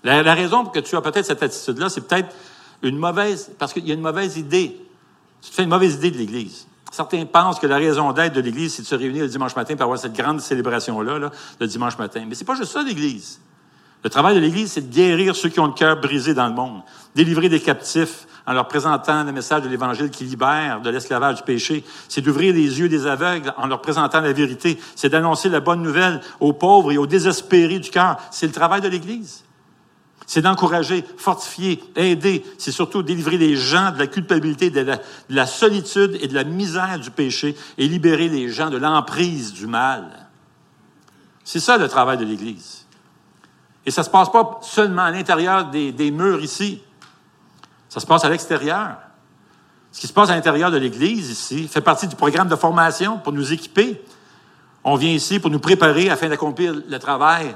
La, 0.04 0.34
raison 0.34 0.62
pour 0.62 0.72
que 0.72 0.80
tu 0.80 0.94
as 0.96 1.00
peut-être 1.00 1.24
cette 1.24 1.42
attitude-là, 1.42 1.88
c'est 1.88 2.02
peut-être 2.02 2.34
une 2.82 2.96
mauvaise, 2.96 3.50
parce 3.58 3.72
qu'il 3.72 3.86
y 3.86 3.90
a 3.90 3.94
une 3.94 4.02
mauvaise 4.02 4.36
idée. 4.36 4.80
Tu 5.42 5.50
te 5.50 5.54
fais 5.54 5.64
une 5.64 5.70
mauvaise 5.70 5.94
idée 5.94 6.10
de 6.10 6.18
l'Église. 6.18 6.66
Certains 6.92 7.24
pensent 7.26 7.58
que 7.58 7.66
la 7.66 7.76
raison 7.76 8.12
d'être 8.12 8.34
de 8.34 8.40
l'Église, 8.40 8.74
c'est 8.74 8.82
de 8.82 8.86
se 8.86 8.94
réunir 8.94 9.22
le 9.22 9.28
dimanche 9.28 9.56
matin 9.56 9.74
pour 9.74 9.84
avoir 9.84 9.98
cette 9.98 10.12
grande 10.12 10.40
célébration-là, 10.40 11.18
là, 11.18 11.30
le 11.58 11.66
dimanche 11.66 11.98
matin. 11.98 12.24
Mais 12.28 12.34
c'est 12.34 12.44
pas 12.44 12.54
juste 12.54 12.72
ça, 12.72 12.82
l'Église. 12.82 13.40
Le 14.04 14.10
travail 14.10 14.34
de 14.34 14.40
l'Église, 14.40 14.72
c'est 14.72 14.88
de 14.88 14.94
guérir 14.94 15.34
ceux 15.34 15.48
qui 15.48 15.60
ont 15.60 15.66
le 15.66 15.72
cœur 15.72 16.00
brisé 16.00 16.34
dans 16.34 16.46
le 16.46 16.54
monde, 16.54 16.82
délivrer 17.14 17.48
des 17.48 17.60
captifs 17.60 18.26
en 18.46 18.52
leur 18.52 18.68
présentant 18.68 19.24
le 19.24 19.32
message 19.32 19.62
de 19.62 19.68
l'Évangile 19.68 20.10
qui 20.10 20.24
libère 20.24 20.80
de 20.80 20.90
l'esclavage 20.90 21.36
du 21.36 21.42
péché. 21.42 21.84
C'est 22.08 22.20
d'ouvrir 22.20 22.54
les 22.54 22.78
yeux 22.78 22.88
des 22.88 23.06
aveugles 23.06 23.52
en 23.56 23.66
leur 23.66 23.82
présentant 23.82 24.20
la 24.20 24.32
vérité. 24.32 24.78
C'est 24.94 25.08
d'annoncer 25.08 25.48
la 25.48 25.60
bonne 25.60 25.82
nouvelle 25.82 26.20
aux 26.38 26.52
pauvres 26.52 26.92
et 26.92 26.98
aux 26.98 27.06
désespérés 27.06 27.80
du 27.80 27.90
cœur. 27.90 28.18
C'est 28.30 28.46
le 28.46 28.52
travail 28.52 28.80
de 28.80 28.88
l'Église. 28.88 29.42
C'est 30.28 30.42
d'encourager, 30.42 31.04
fortifier, 31.16 31.82
aider. 31.94 32.44
C'est 32.58 32.72
surtout 32.72 33.02
délivrer 33.02 33.38
les 33.38 33.56
gens 33.56 33.92
de 33.92 33.98
la 33.98 34.06
culpabilité, 34.06 34.70
de 34.70 34.80
la, 34.80 34.96
de 34.96 35.02
la, 35.30 35.46
solitude 35.46 36.16
et 36.20 36.28
de 36.28 36.34
la 36.34 36.44
misère 36.44 36.98
du 37.00 37.10
péché 37.10 37.56
et 37.78 37.88
libérer 37.88 38.28
les 38.28 38.48
gens 38.48 38.70
de 38.70 38.76
l'emprise 38.76 39.52
du 39.52 39.66
mal. 39.66 40.28
C'est 41.44 41.60
ça 41.60 41.78
le 41.78 41.88
travail 41.88 42.18
de 42.18 42.24
l'Église. 42.24 42.85
Et 43.86 43.92
ça 43.92 44.02
ne 44.02 44.06
se 44.06 44.10
passe 44.10 44.30
pas 44.30 44.58
seulement 44.62 45.02
à 45.02 45.10
l'intérieur 45.12 45.66
des, 45.66 46.10
murs 46.10 46.42
ici. 46.42 46.82
Ça 47.88 48.00
se 48.00 48.06
passe 48.06 48.24
à 48.24 48.28
l'extérieur. 48.28 48.96
Ce 49.92 50.00
qui 50.00 50.08
se 50.08 50.12
passe 50.12 50.28
à 50.28 50.34
l'intérieur 50.34 50.72
de 50.72 50.76
l'Église 50.76 51.30
ici 51.30 51.68
fait 51.68 51.80
partie 51.80 52.08
du 52.08 52.16
programme 52.16 52.48
de 52.48 52.56
formation 52.56 53.18
pour 53.18 53.32
nous 53.32 53.52
équiper. 53.52 54.02
On 54.82 54.96
vient 54.96 55.12
ici 55.12 55.38
pour 55.38 55.50
nous 55.50 55.60
préparer 55.60 56.10
afin 56.10 56.28
d'accomplir 56.28 56.74
le 56.86 56.98
travail 56.98 57.54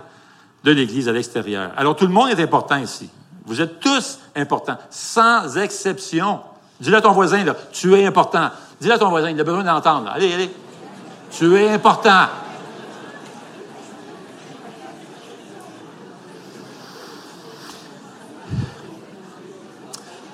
de 0.62 0.70
l'Église 0.70 1.08
à 1.08 1.12
l'extérieur. 1.12 1.72
Alors 1.76 1.96
tout 1.96 2.06
le 2.06 2.12
monde 2.12 2.30
est 2.30 2.40
important 2.40 2.76
ici. 2.76 3.10
Vous 3.44 3.60
êtes 3.60 3.80
tous 3.80 4.20
importants, 4.36 4.78
sans 4.88 5.58
exception. 5.58 6.40
Dis-le 6.80 6.96
à 6.96 7.00
ton 7.00 7.12
voisin, 7.12 7.42
là, 7.42 7.54
tu 7.72 7.92
es 7.94 8.06
important. 8.06 8.50
Dis-le 8.80 8.94
à 8.94 8.98
ton 8.98 9.10
voisin, 9.10 9.30
il 9.30 9.40
a 9.40 9.44
besoin 9.44 9.64
d'entendre. 9.64 10.08
Allez, 10.14 10.32
allez. 10.32 10.50
Tu 11.30 11.56
es 11.56 11.70
important. 11.70 12.26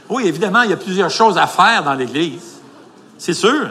Oui, 0.09 0.27
évidemment, 0.27 0.63
il 0.63 0.71
y 0.71 0.73
a 0.73 0.77
plusieurs 0.77 1.11
choses 1.11 1.37
à 1.39 1.47
faire 1.47 1.83
dans 1.83 1.95
l'Église. 1.95 2.61
C'est 3.19 3.35
sûr. 3.35 3.71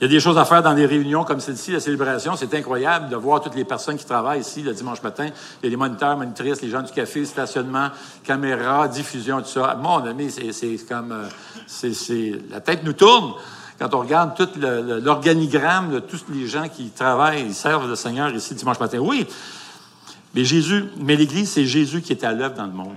Il 0.00 0.04
y 0.04 0.06
a 0.06 0.08
des 0.08 0.20
choses 0.20 0.38
à 0.38 0.44
faire 0.44 0.62
dans 0.62 0.72
des 0.72 0.86
réunions 0.86 1.24
comme 1.24 1.40
celle-ci, 1.40 1.72
la 1.72 1.80
célébration. 1.80 2.34
C'est 2.34 2.54
incroyable 2.54 3.10
de 3.10 3.16
voir 3.16 3.42
toutes 3.42 3.54
les 3.54 3.64
personnes 3.64 3.96
qui 3.96 4.06
travaillent 4.06 4.40
ici 4.40 4.62
le 4.62 4.72
dimanche 4.72 5.02
matin. 5.02 5.26
Il 5.26 5.64
y 5.64 5.66
a 5.66 5.70
les 5.70 5.76
moniteurs, 5.76 6.16
monitrices, 6.16 6.62
les 6.62 6.70
gens 6.70 6.80
du 6.80 6.92
café, 6.92 7.24
stationnement, 7.26 7.88
caméra, 8.24 8.88
diffusion, 8.88 9.42
tout 9.42 9.48
ça. 9.48 9.76
Mon 9.80 10.04
ami, 10.06 10.30
c'est 10.30 10.76
comme... 10.88 11.12
Euh, 11.12 11.28
c'est 11.66 12.32
La 12.50 12.60
tête 12.60 12.82
nous 12.82 12.94
tourne 12.94 13.34
quand 13.80 13.94
on 13.94 14.00
regarde 14.00 14.36
tout 14.36 14.48
l'organigramme 14.58 15.90
de 15.90 16.00
tous 16.00 16.26
les 16.28 16.46
gens 16.46 16.68
qui 16.68 16.90
travaillent, 16.90 17.46
ils 17.46 17.54
servent 17.54 17.88
le 17.88 17.96
Seigneur 17.96 18.28
ici 18.30 18.54
dimanche 18.54 18.78
matin. 18.78 18.98
Oui, 18.98 19.26
mais 20.34 20.44
Jésus, 20.44 20.84
mais 20.98 21.16
l'Église, 21.16 21.50
c'est 21.50 21.64
Jésus 21.64 22.02
qui 22.02 22.12
est 22.12 22.22
à 22.22 22.32
l'œuvre 22.32 22.56
dans 22.56 22.66
le 22.66 22.72
monde. 22.72 22.92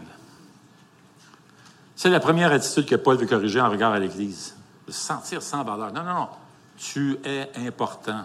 C'est 2.03 2.09
la 2.09 2.19
première 2.19 2.51
attitude 2.51 2.85
que 2.85 2.95
Paul 2.95 3.15
veut 3.15 3.25
corriger 3.25 3.61
en 3.61 3.69
regard 3.69 3.93
à 3.93 3.97
l'Église. 3.97 4.57
De 4.85 4.91
se 4.91 4.99
sentir 4.99 5.41
sans 5.41 5.63
valeur. 5.63 5.93
Non, 5.93 6.03
non, 6.03 6.13
non. 6.13 6.27
Tu 6.75 7.17
es 7.23 7.49
important. 7.65 8.23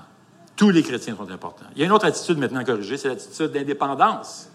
Tous 0.56 0.70
les 0.70 0.82
chrétiens 0.82 1.14
sont 1.14 1.30
importants. 1.30 1.66
Il 1.76 1.78
y 1.78 1.82
a 1.84 1.86
une 1.86 1.92
autre 1.92 2.06
attitude 2.06 2.38
maintenant 2.38 2.58
à 2.58 2.64
corriger, 2.64 2.96
c'est 2.96 3.06
l'attitude 3.06 3.52
d'indépendance. 3.52 4.48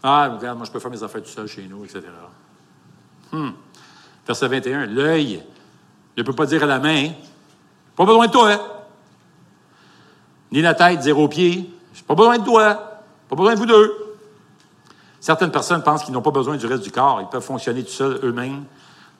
Ah, 0.00 0.28
regarde, 0.32 0.58
moi 0.58 0.64
je 0.64 0.70
peux 0.70 0.78
faire 0.78 0.92
mes 0.92 1.02
affaires 1.02 1.24
tout 1.24 1.28
seul 1.28 1.48
chez 1.48 1.66
nous, 1.66 1.84
etc. 1.84 2.02
Hmm. 3.32 3.50
Verset 4.28 4.46
21, 4.46 4.86
l'œil 4.86 5.42
ne 6.16 6.22
peut 6.22 6.34
pas 6.34 6.46
dire 6.46 6.62
à 6.62 6.66
la 6.66 6.78
main, 6.78 7.08
pas 7.96 8.04
besoin 8.04 8.28
de 8.28 8.32
toi. 8.32 8.52
Hein? 8.52 8.60
Ni 10.52 10.62
la 10.62 10.74
tête 10.74 11.00
dire 11.00 11.18
aux 11.18 11.26
pieds, 11.26 11.68
pas 12.06 12.14
besoin 12.14 12.38
de 12.38 12.44
toi, 12.44 13.02
pas 13.28 13.34
besoin 13.34 13.54
de 13.54 13.58
vous 13.58 13.66
deux. 13.66 14.01
Certaines 15.22 15.52
personnes 15.52 15.84
pensent 15.84 16.02
qu'ils 16.02 16.12
n'ont 16.12 16.20
pas 16.20 16.32
besoin 16.32 16.56
du 16.56 16.66
reste 16.66 16.82
du 16.82 16.90
corps. 16.90 17.20
Ils 17.20 17.28
peuvent 17.28 17.44
fonctionner 17.44 17.84
tout 17.84 17.92
seuls 17.92 18.18
eux-mêmes, 18.24 18.64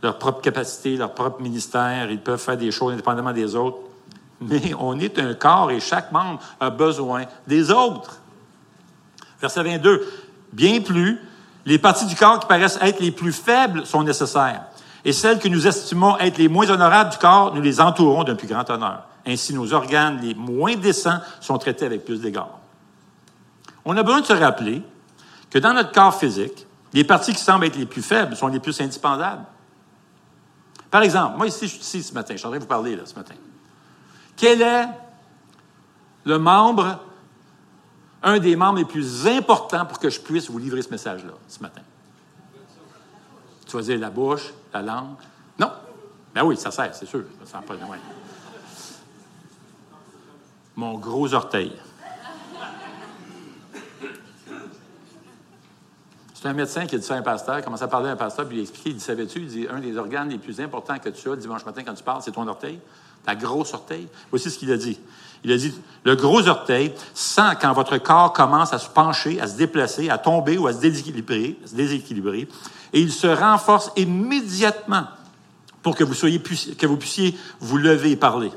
leur 0.02 0.18
propre 0.18 0.40
capacité, 0.40 0.96
leur 0.96 1.14
propre 1.14 1.40
ministère. 1.40 2.10
Ils 2.10 2.20
peuvent 2.20 2.40
faire 2.40 2.56
des 2.56 2.72
choses 2.72 2.94
indépendamment 2.94 3.32
des 3.32 3.54
autres. 3.54 3.78
Mais 4.40 4.74
on 4.80 4.98
est 4.98 5.20
un 5.20 5.32
corps 5.34 5.70
et 5.70 5.78
chaque 5.78 6.10
membre 6.10 6.40
a 6.58 6.70
besoin 6.70 7.26
des 7.46 7.70
autres. 7.70 8.18
Verset 9.40 9.62
22. 9.62 10.04
Bien 10.52 10.80
plus, 10.80 11.20
les 11.66 11.78
parties 11.78 12.06
du 12.06 12.16
corps 12.16 12.40
qui 12.40 12.48
paraissent 12.48 12.80
être 12.82 12.98
les 12.98 13.12
plus 13.12 13.32
faibles 13.32 13.86
sont 13.86 14.02
nécessaires. 14.02 14.62
Et 15.04 15.12
celles 15.12 15.38
que 15.38 15.46
nous 15.46 15.68
estimons 15.68 16.18
être 16.18 16.36
les 16.36 16.48
moins 16.48 16.68
honorables 16.68 17.10
du 17.10 17.18
corps, 17.18 17.54
nous 17.54 17.62
les 17.62 17.80
entourons 17.80 18.24
d'un 18.24 18.34
plus 18.34 18.48
grand 18.48 18.68
honneur. 18.68 19.04
Ainsi, 19.24 19.54
nos 19.54 19.72
organes 19.72 20.18
les 20.20 20.34
moins 20.34 20.74
décents 20.74 21.20
sont 21.40 21.58
traités 21.58 21.86
avec 21.86 22.04
plus 22.04 22.20
d'égard. 22.20 22.58
On 23.84 23.96
a 23.96 24.02
besoin 24.02 24.20
de 24.20 24.26
se 24.26 24.32
rappeler 24.32 24.82
que 25.52 25.58
dans 25.58 25.74
notre 25.74 25.92
corps 25.92 26.18
physique, 26.18 26.66
les 26.94 27.04
parties 27.04 27.34
qui 27.34 27.42
semblent 27.42 27.66
être 27.66 27.76
les 27.76 27.84
plus 27.84 28.00
faibles 28.00 28.34
sont 28.34 28.46
les 28.46 28.58
plus 28.58 28.80
indispensables. 28.80 29.44
Par 30.90 31.02
exemple, 31.02 31.36
moi 31.36 31.46
ici, 31.46 31.68
je 31.68 31.74
suis 31.74 31.80
ici 31.80 32.02
ce 32.02 32.14
matin, 32.14 32.32
je 32.32 32.38
suis 32.38 32.46
en 32.46 32.50
train 32.50 32.58
de 32.58 32.62
vous 32.62 32.68
parler 32.68 32.96
là, 32.96 33.02
ce 33.04 33.14
matin. 33.14 33.34
Quel 34.34 34.62
est 34.62 34.88
le 36.24 36.38
membre, 36.38 37.00
un 38.22 38.38
des 38.38 38.56
membres 38.56 38.78
les 38.78 38.86
plus 38.86 39.26
importants 39.26 39.84
pour 39.84 39.98
que 39.98 40.08
je 40.08 40.20
puisse 40.20 40.48
vous 40.48 40.56
livrer 40.56 40.80
ce 40.80 40.88
message-là 40.88 41.34
ce 41.48 41.60
matin? 41.60 41.82
Tu 43.66 43.76
vas 43.76 43.82
dire 43.82 43.98
la 43.98 44.10
bouche, 44.10 44.54
la 44.72 44.80
langue? 44.80 45.16
Non. 45.58 45.70
Ben 46.34 46.44
oui, 46.44 46.56
ça 46.56 46.70
sert, 46.70 46.94
c'est 46.94 47.04
sûr. 47.04 47.24
Ça 47.44 47.58
sent 47.58 47.64
pas 47.66 47.74
de 47.74 47.80
Mon 50.76 50.98
gros 50.98 51.34
orteil. 51.34 51.76
C'est 56.42 56.48
un 56.48 56.54
médecin 56.54 56.86
qui 56.86 56.96
a 56.96 56.98
dit 56.98 57.04
ça 57.04 57.14
à 57.14 57.18
un 57.18 57.22
pasteur, 57.22 57.60
il 57.60 57.62
commence 57.62 57.82
à 57.82 57.86
parler 57.86 58.08
à 58.08 58.14
un 58.14 58.16
pasteur, 58.16 58.48
puis 58.48 58.56
il 58.56 58.60
a 58.60 58.62
expliqué, 58.62 58.90
il 58.90 58.96
dit, 58.96 59.04
savais-tu, 59.04 59.38
il 59.42 59.46
dit, 59.46 59.68
un 59.70 59.78
des 59.78 59.96
organes 59.96 60.28
les 60.28 60.38
plus 60.38 60.60
importants 60.60 60.98
que 60.98 61.08
tu 61.08 61.30
as 61.30 61.36
dimanche 61.36 61.64
matin 61.64 61.84
quand 61.86 61.94
tu 61.94 62.02
parles, 62.02 62.20
c'est 62.24 62.32
ton 62.32 62.48
orteil, 62.48 62.80
ta 63.24 63.36
grosse 63.36 63.72
orteil. 63.74 64.08
Voici 64.28 64.50
ce 64.50 64.58
qu'il 64.58 64.72
a 64.72 64.76
dit. 64.76 64.98
Il 65.44 65.52
a 65.52 65.56
dit, 65.56 65.72
le 66.02 66.16
gros 66.16 66.48
orteil 66.48 66.94
sent 67.14 67.56
quand 67.60 67.72
votre 67.72 67.96
corps 67.98 68.32
commence 68.32 68.72
à 68.72 68.80
se 68.80 68.88
pencher, 68.88 69.40
à 69.40 69.46
se 69.46 69.56
déplacer, 69.56 70.10
à 70.10 70.18
tomber 70.18 70.58
ou 70.58 70.66
à 70.66 70.72
se 70.72 70.80
déséquilibrer, 70.80 71.56
déséquilibrer 71.74 72.48
et 72.92 73.00
il 73.00 73.12
se 73.12 73.28
renforce 73.28 73.92
immédiatement 73.94 75.04
pour 75.80 75.94
que 75.94 76.02
vous, 76.02 76.14
soyez, 76.14 76.42
que 76.42 76.86
vous 76.88 76.96
puissiez 76.96 77.38
vous 77.60 77.78
lever 77.78 78.10
et 78.10 78.16
parler. 78.16 78.50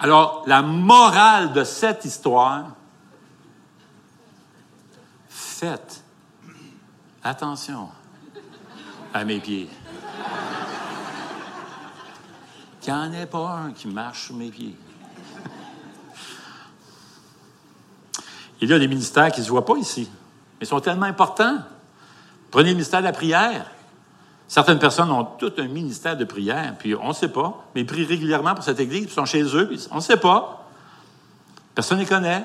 Alors, 0.00 0.42
la 0.48 0.60
morale 0.60 1.52
de 1.52 1.62
cette 1.62 2.04
histoire, 2.04 2.64
attention 7.22 7.88
à 9.12 9.24
mes 9.24 9.40
pieds. 9.40 9.68
Qu'il 12.80 12.92
n'y 12.92 12.98
en 12.98 13.12
ait 13.12 13.26
pas 13.26 13.48
un 13.48 13.72
qui 13.72 13.88
marche 13.88 14.26
sur 14.26 14.34
mes 14.34 14.50
pieds. 14.50 14.76
Il 18.60 18.68
y 18.68 18.72
a 18.72 18.78
des 18.78 18.88
ministères 18.88 19.30
qui 19.32 19.40
ne 19.40 19.44
se 19.44 19.50
voient 19.50 19.64
pas 19.64 19.76
ici, 19.76 20.08
mais 20.58 20.66
ils 20.66 20.68
sont 20.68 20.80
tellement 20.80 21.06
importants. 21.06 21.58
Prenez 22.50 22.70
le 22.70 22.74
ministère 22.74 23.00
de 23.00 23.04
la 23.04 23.12
prière. 23.12 23.70
Certaines 24.46 24.78
personnes 24.78 25.10
ont 25.10 25.24
tout 25.24 25.52
un 25.58 25.66
ministère 25.66 26.16
de 26.16 26.24
prière, 26.24 26.74
puis 26.78 26.94
on 26.94 27.08
ne 27.08 27.12
sait 27.12 27.28
pas, 27.28 27.64
mais 27.74 27.80
ils 27.80 27.86
prient 27.86 28.04
régulièrement 28.04 28.54
pour 28.54 28.62
cette 28.62 28.80
église, 28.80 29.04
ils 29.04 29.10
sont 29.10 29.24
chez 29.24 29.42
eux, 29.42 29.68
puis 29.68 29.86
on 29.90 29.96
ne 29.96 30.00
sait 30.00 30.18
pas. 30.18 30.68
Personne 31.74 31.98
ne 31.98 32.02
les 32.02 32.08
connaît. 32.08 32.44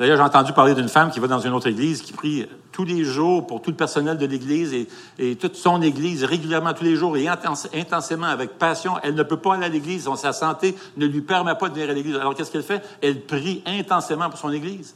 D'ailleurs, 0.00 0.16
j'ai 0.16 0.22
entendu 0.22 0.54
parler 0.54 0.74
d'une 0.74 0.88
femme 0.88 1.10
qui 1.10 1.20
va 1.20 1.26
dans 1.26 1.40
une 1.40 1.52
autre 1.52 1.66
église, 1.66 2.00
qui 2.00 2.14
prie 2.14 2.48
tous 2.72 2.86
les 2.86 3.04
jours 3.04 3.46
pour 3.46 3.60
tout 3.60 3.68
le 3.68 3.76
personnel 3.76 4.16
de 4.16 4.24
l'église 4.24 4.72
et, 5.18 5.36
toute 5.36 5.56
son 5.56 5.82
église, 5.82 6.24
régulièrement 6.24 6.72
tous 6.72 6.84
les 6.84 6.96
jours 6.96 7.18
et 7.18 7.28
intensément, 7.28 8.26
avec 8.26 8.58
passion. 8.58 8.94
Elle 9.02 9.14
ne 9.14 9.22
peut 9.22 9.36
pas 9.36 9.56
aller 9.56 9.66
à 9.66 9.68
l'église, 9.68 10.08
sa 10.16 10.32
santé 10.32 10.74
ne 10.96 11.04
lui 11.04 11.20
permet 11.20 11.54
pas 11.54 11.68
de 11.68 11.74
venir 11.74 11.90
à 11.90 11.92
l'église. 11.92 12.16
Alors 12.16 12.34
qu'est-ce 12.34 12.50
qu'elle 12.50 12.62
fait? 12.62 12.82
Elle 13.02 13.20
prie 13.20 13.62
intensément 13.66 14.30
pour 14.30 14.38
son 14.38 14.50
église. 14.52 14.94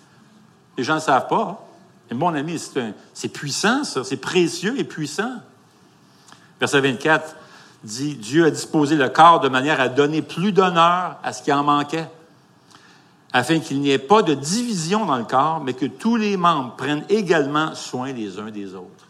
Les 0.79 0.85
gens 0.85 0.95
ne 0.95 1.01
savent 1.01 1.29
pas. 1.29 1.61
Hein. 1.61 1.65
Et 2.11 2.15
mon 2.15 2.35
ami, 2.35 2.59
c'est 3.13 3.29
puissant, 3.29 3.85
ça. 3.85 4.05
C'est 4.05 4.17
précieux 4.17 4.75
et 4.79 4.85
puissant. 4.85 5.33
Verset 6.59 6.81
24 6.81 7.37
dit, 7.83 8.15
Dieu 8.15 8.47
a 8.47 8.51
disposé 8.51 8.97
le 8.97 9.11
corps 9.11 9.41
de 9.41 9.51
manière 9.51 9.83
à 9.83 9.91
donner 9.91 10.23
plus 10.23 10.53
d'honneur 10.53 11.19
à 11.23 11.35
ce 11.35 11.43
qui 11.43 11.53
en 11.53 11.63
manquait 11.63 12.09
afin 13.35 13.59
qu'il 13.59 13.81
n'y 13.81 13.91
ait 13.91 13.99
pas 13.99 14.23
de 14.23 14.33
division 14.33 15.07
dans 15.07 15.17
le 15.17 15.25
corps, 15.25 15.61
mais 15.61 15.73
que 15.73 15.87
tous 15.87 16.15
les 16.15 16.37
membres 16.37 16.77
prennent 16.77 17.05
également 17.09 17.75
soin 17.75 18.13
les 18.13 18.39
uns 18.39 18.53
des 18.53 18.77
autres. 18.77 19.09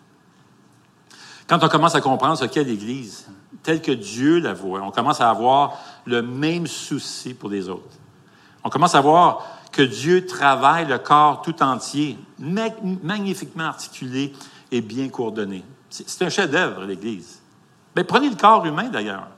Quand 1.46 1.62
on 1.62 1.68
commence 1.68 1.94
à 1.94 2.00
comprendre 2.00 2.38
ce 2.38 2.46
qu'est 2.46 2.64
l'Église, 2.64 3.26
tel 3.62 3.82
que 3.82 3.92
Dieu 3.92 4.38
la 4.38 4.54
voit, 4.54 4.80
on 4.80 4.90
commence 4.90 5.20
à 5.20 5.28
avoir 5.28 5.78
le 6.06 6.22
même 6.22 6.66
souci 6.66 7.34
pour 7.34 7.50
les 7.50 7.68
autres. 7.68 7.98
On 8.64 8.70
commence 8.70 8.94
à 8.94 9.02
voir 9.02 9.44
que 9.70 9.82
Dieu 9.82 10.24
travaille 10.24 10.87
le 10.87 10.96
corps 10.96 11.42
tout 11.42 11.62
entier, 11.62 12.16
magnifiquement 12.38 13.64
articulé 13.64 14.32
et 14.72 14.80
bien 14.80 15.10
coordonné. 15.10 15.62
C'est 15.90 16.24
un 16.24 16.30
chef-d'œuvre, 16.30 16.84
l'Église. 16.84 17.42
Mais 17.94 18.04
prenez 18.04 18.30
le 18.30 18.37
corps 18.37 18.64
humain, 18.64 18.88
d'ailleurs. 18.88 19.28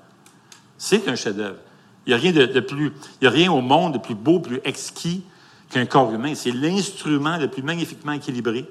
C'est 0.79 1.09
un 1.09 1.17
chef-d'œuvre. 1.17 1.59
Il 2.07 2.11
n'y 2.11 2.15
a 2.15 2.19
rien 2.19 2.33
de, 2.33 2.61
plus, 2.61 2.93
il 3.21 3.27
a 3.27 3.31
rien 3.31 3.51
au 3.51 3.61
monde 3.61 3.95
de 3.95 3.99
plus 3.99 4.15
beau, 4.15 4.39
plus 4.39 4.61
exquis 4.65 5.25
qu'un 5.71 5.87
corps 5.87 6.13
humain. 6.13 6.35
C'est 6.37 6.53
l'instrument 6.53 7.37
le 7.37 7.49
plus 7.49 7.63
magnifiquement 7.63 8.13
équilibré 8.13 8.65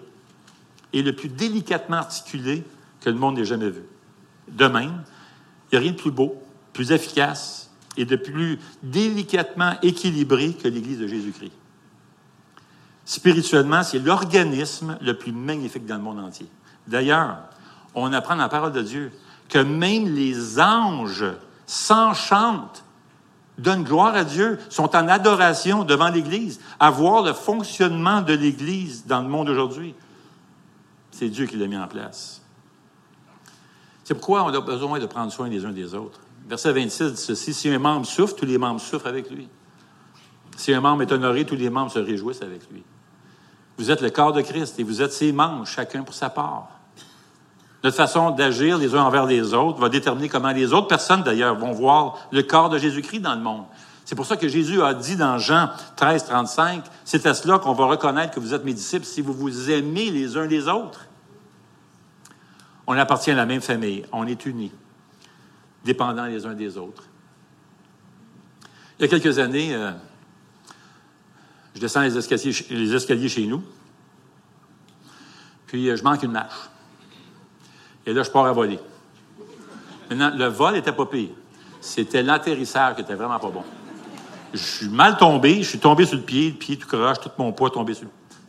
et 0.94 1.02
le 1.02 1.14
plus 1.14 1.28
délicatement 1.28 1.98
articulé 1.98 2.64
que 3.02 3.10
le 3.10 3.18
monde 3.18 3.36
n'ait 3.36 3.46
jamais 3.46 3.70
vu. 3.70 3.84
De 4.48 4.68
même, 4.68 5.04
il 5.72 5.76
n'y 5.76 5.78
a 5.78 5.82
rien 5.82 5.92
de 5.92 5.98
plus 5.98 6.12
beau, 6.12 6.42
plus 6.72 6.92
efficace 6.94 7.72
et 7.98 8.06
de 8.06 8.16
plus 8.16 8.58
délicatement 8.84 9.74
équilibré 9.82 10.54
que 10.54 10.70
l'Église 10.70 11.00
de 11.00 11.08
Jésus-Christ. 11.08 11.52
Spirituellement, 13.04 13.84
c'est 13.84 14.00
l'organisme 14.00 14.98
le 15.02 15.14
plus 15.14 15.34
magnifique 15.34 15.86
dans 15.86 15.98
le 15.98 16.02
monde 16.02 16.20
entier. 16.20 16.48
D'ailleurs, 16.88 17.40
on 17.94 18.14
apprend 18.14 18.36
dans 18.36 18.44
la 18.44 18.50
parole 18.50 18.72
de 18.72 18.82
Dieu 18.82 19.12
que 19.50 19.60
même 19.60 20.08
les 20.16 20.60
anges 20.60 21.26
s'enchantent 21.66 22.85
donnent 23.58 23.84
gloire 23.84 24.16
à 24.16 24.24
Dieu, 24.24 24.60
sont 24.70 24.96
en 24.96 25.08
adoration 25.08 25.84
devant 25.84 26.10
l'Église, 26.10 26.60
à 26.80 26.90
voir 26.92 27.24
le 27.24 27.34
fonctionnement 27.34 28.22
de 28.22 28.34
l'Église 28.34 29.06
dans 29.06 29.22
le 29.22 29.28
monde 29.28 29.50
aujourd'hui. 29.50 29.96
C'est 31.12 31.30
Dieu 31.30 31.46
qui 31.46 31.58
l'a 31.58 31.68
mis 31.68 31.78
en 31.78 31.88
place. 31.88 32.42
C'est 34.04 34.14
pourquoi 34.14 34.44
on 34.44 34.54
a 34.54 34.62
besoin 34.62 35.00
de 35.00 35.06
prendre 35.06 35.32
soin 35.32 35.48
les 35.48 35.66
uns 35.66 35.72
des 35.72 35.96
autres. 35.96 36.20
Verset 36.48 36.74
26 36.74 37.14
dit 37.14 37.22
ceci, 37.22 37.54
si 37.54 37.70
un 37.70 37.80
membre 37.80 38.06
souffre, 38.06 38.36
tous 38.36 38.46
les 38.46 38.58
membres 38.58 38.80
souffrent 38.80 39.08
avec 39.08 39.32
lui. 39.32 39.48
Si 40.58 40.74
un 40.74 40.82
membre 40.82 41.02
est 41.02 41.12
honoré, 41.12 41.46
tous 41.46 41.56
les 41.56 41.70
membres 41.70 41.92
se 41.92 42.00
réjouissent 42.00 42.44
avec 42.44 42.70
lui. 42.70 42.84
Vous 43.78 43.92
êtes 43.92 44.02
le 44.02 44.10
corps 44.10 44.32
de 44.32 44.42
Christ 44.42 44.80
et 44.80 44.84
vous 44.84 45.02
êtes 45.02 45.12
ses 45.12 45.32
membres, 45.32 45.66
chacun 45.66 46.04
pour 46.04 46.14
sa 46.14 46.30
part. 46.30 46.75
Notre 47.86 47.98
façon 47.98 48.32
d'agir 48.32 48.80
les 48.80 48.96
uns 48.96 49.04
envers 49.04 49.28
les 49.28 49.54
autres 49.54 49.80
va 49.80 49.90
déterminer 49.90 50.28
comment 50.28 50.50
les 50.50 50.74
autres 50.74 50.88
personnes, 50.88 51.22
d'ailleurs, 51.22 51.56
vont 51.56 51.72
voir 51.72 52.18
le 52.32 52.42
corps 52.42 52.72
de 52.72 52.80
Jésus-Christ 52.80 53.20
dans 53.20 53.36
le 53.36 53.42
monde. 53.42 53.66
C'est 54.06 54.16
pour 54.16 54.26
ça 54.26 54.38
que 54.38 54.48
Jésus 54.48 54.82
a 54.82 54.96
dit 54.96 55.16
dans 55.16 55.38
Jean 55.38 55.70
13, 55.96 56.26
35, 56.26 56.84
c'est 57.04 57.28
à 57.28 57.36
cela 57.36 57.60
qu'on 57.60 57.74
va 57.74 57.86
reconnaître 57.86 58.34
que 58.34 58.40
vous 58.40 58.56
êtes 58.56 58.66
mes 58.66 58.74
disciples 58.74 59.06
si 59.06 59.22
vous 59.22 59.34
vous 59.34 59.70
aimez 59.70 60.10
les 60.10 60.36
uns 60.36 60.48
les 60.48 60.68
autres. 60.68 61.06
On 62.88 62.98
appartient 62.98 63.30
à 63.30 63.36
la 63.36 63.46
même 63.46 63.62
famille, 63.62 64.04
on 64.12 64.26
est 64.26 64.48
unis, 64.48 64.72
dépendants 65.84 66.26
les 66.26 66.44
uns 66.48 66.56
des 66.56 66.80
autres. 66.80 67.04
Il 68.98 69.04
y 69.04 69.06
a 69.06 69.08
quelques 69.10 69.38
années, 69.38 69.76
euh, 69.76 69.92
je 71.76 71.82
descends 71.82 72.02
les 72.02 72.18
escaliers, 72.18 73.30
chez 73.30 73.46
nous, 73.46 73.62
puis 75.68 75.88
euh, 75.88 75.96
je 75.96 76.04
manque 76.04 76.24
une 76.24 76.32
marche. 76.32 76.70
Et 78.06 78.14
là, 78.14 78.24
je 78.24 78.30
pars 78.30 78.46
à 78.46 78.52
voler. 78.52 78.80
Maintenant, 80.10 80.32
le 80.36 80.46
vol 80.46 80.76
était 80.76 80.92
pas 80.92 81.06
pire. 81.06 81.30
C'était 81.82 82.24
l'atterrissage 82.24 82.96
qui 82.96 83.02
était 83.02 83.16
vraiment 83.16 83.40
pas 83.40 83.50
bon. 83.50 83.64
Je 84.54 84.60
suis 84.60 84.90
mal 84.90 85.18
tombé, 85.18 85.64
je 85.64 85.70
suis 85.70 85.80
tombé 85.80 86.06
sur 86.06 86.18
le 86.18 86.24
pied, 86.24 86.52
le 86.52 86.56
pied 86.56 86.78
tout 86.78 86.88
croche, 86.88 87.20
tout 87.20 87.32
mon 87.38 87.52
poids 87.52 87.70
tombé 87.70 87.94
sur, 87.94 88.08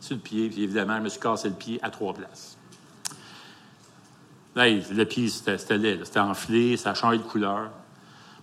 le 0.09 0.17
pied, 0.17 0.49
puis 0.49 0.63
évidemment, 0.63 0.97
je 0.97 1.01
me 1.01 1.09
suis 1.09 1.19
cassé 1.19 1.49
le 1.49 1.55
pied 1.55 1.79
à 1.81 1.89
trois 1.89 2.13
places. 2.13 2.57
Là, 4.55 4.69
le 4.69 5.03
pied, 5.03 5.27
c'était 5.27 5.77
laid, 5.77 6.05
c'était 6.05 6.19
enflé, 6.19 6.77
ça 6.77 6.91
a 6.91 6.93
changé 6.93 7.17
de 7.17 7.23
couleur. 7.23 7.69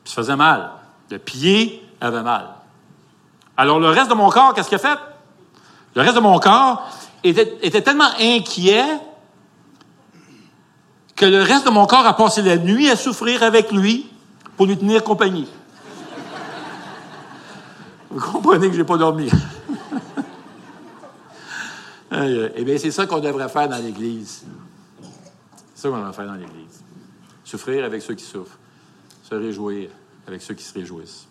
Puis 0.05 0.13
ça 0.13 0.23
faisait 0.23 0.37
mal. 0.37 0.71
Le 1.11 1.19
pied 1.19 1.83
avait 2.01 2.23
mal. 2.23 2.51
Alors, 3.57 3.81
le 3.81 3.89
reste 3.89 4.11
de 4.11 4.15
mon 4.15 4.29
corps, 4.29 4.53
qu'est-ce 4.55 4.69
qu'il 4.69 4.77
a 4.77 4.79
fait? 4.79 4.99
Le 5.95 6.03
reste 6.03 6.17
de 6.17 6.21
mon 6.21 6.39
corps 6.39 6.89
était, 7.23 7.57
était 7.63 7.83
tellement 7.83 8.11
inquiet 8.21 8.85
que 11.25 11.31
le 11.31 11.41
reste 11.41 11.65
de 11.65 11.71
mon 11.71 11.87
corps 11.87 12.05
a 12.05 12.15
passé 12.15 12.43
la 12.43 12.59
nuit 12.59 12.91
à 12.91 12.97
souffrir 12.97 13.43
avec 13.43 13.73
lui 13.73 14.11
pour 14.59 14.67
lui 14.67 14.77
tenir 14.77 15.03
compagnie. 15.03 15.49
Vous 18.11 18.21
comprenez 18.21 18.67
que 18.69 18.75
je 18.75 18.81
n'ai 18.81 18.85
pas 18.85 18.99
dormi. 18.99 19.31
eh 22.13 22.63
bien, 22.63 22.77
c'est 22.77 22.91
ça 22.91 23.07
qu'on 23.07 23.21
devrait 23.21 23.49
faire 23.49 23.71
dans 23.71 23.83
l'Église. 23.83 24.45
C'est 25.75 25.83
ça 25.83 25.89
qu'on 25.89 25.97
devrait 25.97 26.13
faire 26.13 26.27
dans 26.27 26.35
l'Église. 26.35 26.85
Souffrir 27.43 27.87
avec 27.87 28.03
ceux 28.03 28.15
qui 28.15 28.25
souffrent. 28.25 28.59
Se 29.23 29.35
réjouir 29.35 29.89
avec 30.29 30.43
ceux 30.43 30.53
qui 30.53 30.63
se 30.63 30.75
réjouissent. 30.75 31.27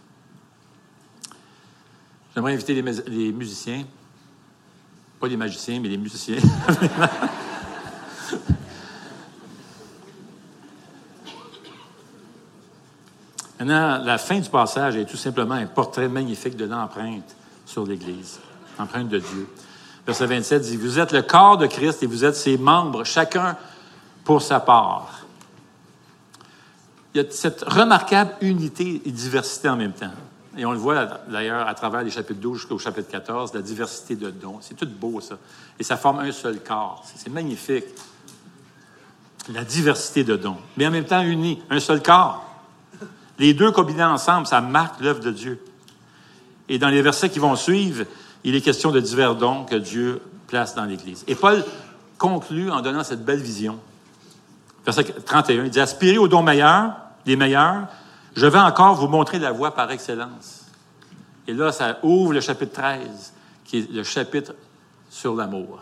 J'aimerais 2.34 2.54
inviter 2.54 2.74
les, 2.74 2.82
les 2.82 3.32
musiciens, 3.32 3.84
pas 5.20 5.28
les 5.28 5.38
magiciens, 5.38 5.80
mais 5.80 5.90
les 5.90 5.98
musiciens. 5.98 6.40
Maintenant, 13.60 14.04
la 14.04 14.18
fin 14.18 14.40
du 14.40 14.50
passage 14.50 14.96
est 14.96 15.06
tout 15.06 15.18
simplement 15.18 15.56
un 15.56 15.68
portrait 15.68 16.08
magnifique 16.08 16.58
de 16.58 16.66
l'empreinte 16.66 17.36
sur 17.66 17.86
l'Église, 17.86 18.40
l'empreinte 18.80 19.10
de 19.10 19.20
Dieu. 19.20 19.48
Verset 20.06 20.26
27 20.26 20.62
dit, 20.62 20.78
Vous 20.78 21.00
êtes 21.00 21.12
le 21.12 21.22
corps 21.22 21.58
de 21.58 21.68
Christ 21.68 22.04
et 22.04 22.08
vous 22.08 22.26
êtes 22.26 22.36
ses 22.36 22.58
membres, 22.58 23.04
chacun 23.04 23.58
pour 24.24 24.42
sa 24.42 24.60
part. 24.60 25.26
Il 27.14 27.22
y 27.22 27.26
a 27.26 27.30
cette 27.30 27.64
remarquable 27.64 28.34
unité 28.42 29.02
et 29.06 29.12
diversité 29.12 29.70
en 29.70 29.78
même 29.78 29.94
temps. 29.94 30.12
Et 30.58 30.66
on 30.66 30.72
le 30.72 30.78
voit 30.78 31.06
d'ailleurs 31.28 31.68
à 31.68 31.74
travers 31.74 32.04
les 32.04 32.12
chapitres 32.12 32.40
12 32.40 32.60
jusqu'au 32.60 32.78
chapitre 32.78 33.10
14, 33.10 33.54
la 33.54 33.62
diversité 33.62 34.16
de 34.16 34.30
dons. 34.30 34.58
C'est 34.62 34.76
tout 34.76 34.88
beau, 34.88 35.20
ça. 35.20 35.38
Et 35.80 35.84
ça 35.84 35.98
forme 35.98 36.20
un 36.20 36.32
seul 36.32 36.60
corps. 36.60 37.04
C'est 37.16 37.32
magnifique. 37.32 37.86
La 39.50 39.64
diversité 39.64 40.24
de 40.24 40.36
dons. 40.36 40.58
Mais 40.78 40.88
en 40.88 40.92
même 40.92 41.06
temps 41.06 41.22
unis, 41.22 41.62
un 41.70 41.80
seul 41.80 42.02
corps. 42.02 42.53
Les 43.40 43.54
deux 43.54 43.72
combinés 43.72 44.04
ensemble, 44.04 44.48
ça 44.48 44.62
marque 44.62 45.02
l'œuvre 45.02 45.20
de 45.20 45.32
Dieu. 45.32 45.64
Et 46.70 46.78
dans 46.78 46.90
les 46.90 47.02
versets 47.02 47.30
qui 47.30 47.40
vont 47.40 47.56
suivre, 47.56 48.06
il 48.44 48.56
est 48.56 48.62
question 48.62 48.92
de 48.92 49.00
divers 49.00 49.36
dons 49.36 49.66
que 49.66 49.76
Dieu 49.76 50.22
place 50.48 50.76
dans 50.76 50.86
l'Église. 50.86 51.24
Et 51.28 51.36
Paul 51.36 51.64
conclut 52.18 52.72
en 52.72 52.82
donnant 52.82 53.04
cette 53.04 53.26
belle 53.26 53.42
vision. 53.42 53.80
Verset 54.86 55.04
31, 55.26 55.66
il 55.66 55.70
dit, 55.70 55.80
aspirez 55.80 56.18
aux 56.18 56.28
dons 56.28 56.44
meilleurs, 56.44 56.94
les 57.26 57.36
meilleurs, 57.36 57.88
je 58.36 58.46
vais 58.46 58.60
encore 58.60 58.96
vous 58.96 59.08
montrer 59.08 59.40
la 59.40 59.52
voie 59.52 59.74
par 59.74 59.90
excellence. 59.92 60.66
Et 61.48 61.54
là, 61.54 61.72
ça 61.72 62.00
ouvre 62.04 62.34
le 62.34 62.42
chapitre 62.42 62.74
13, 62.74 63.34
qui 63.66 63.80
est 63.80 63.92
le 63.92 64.04
chapitre 64.04 64.54
sur 65.10 65.36
l'amour. 65.36 65.80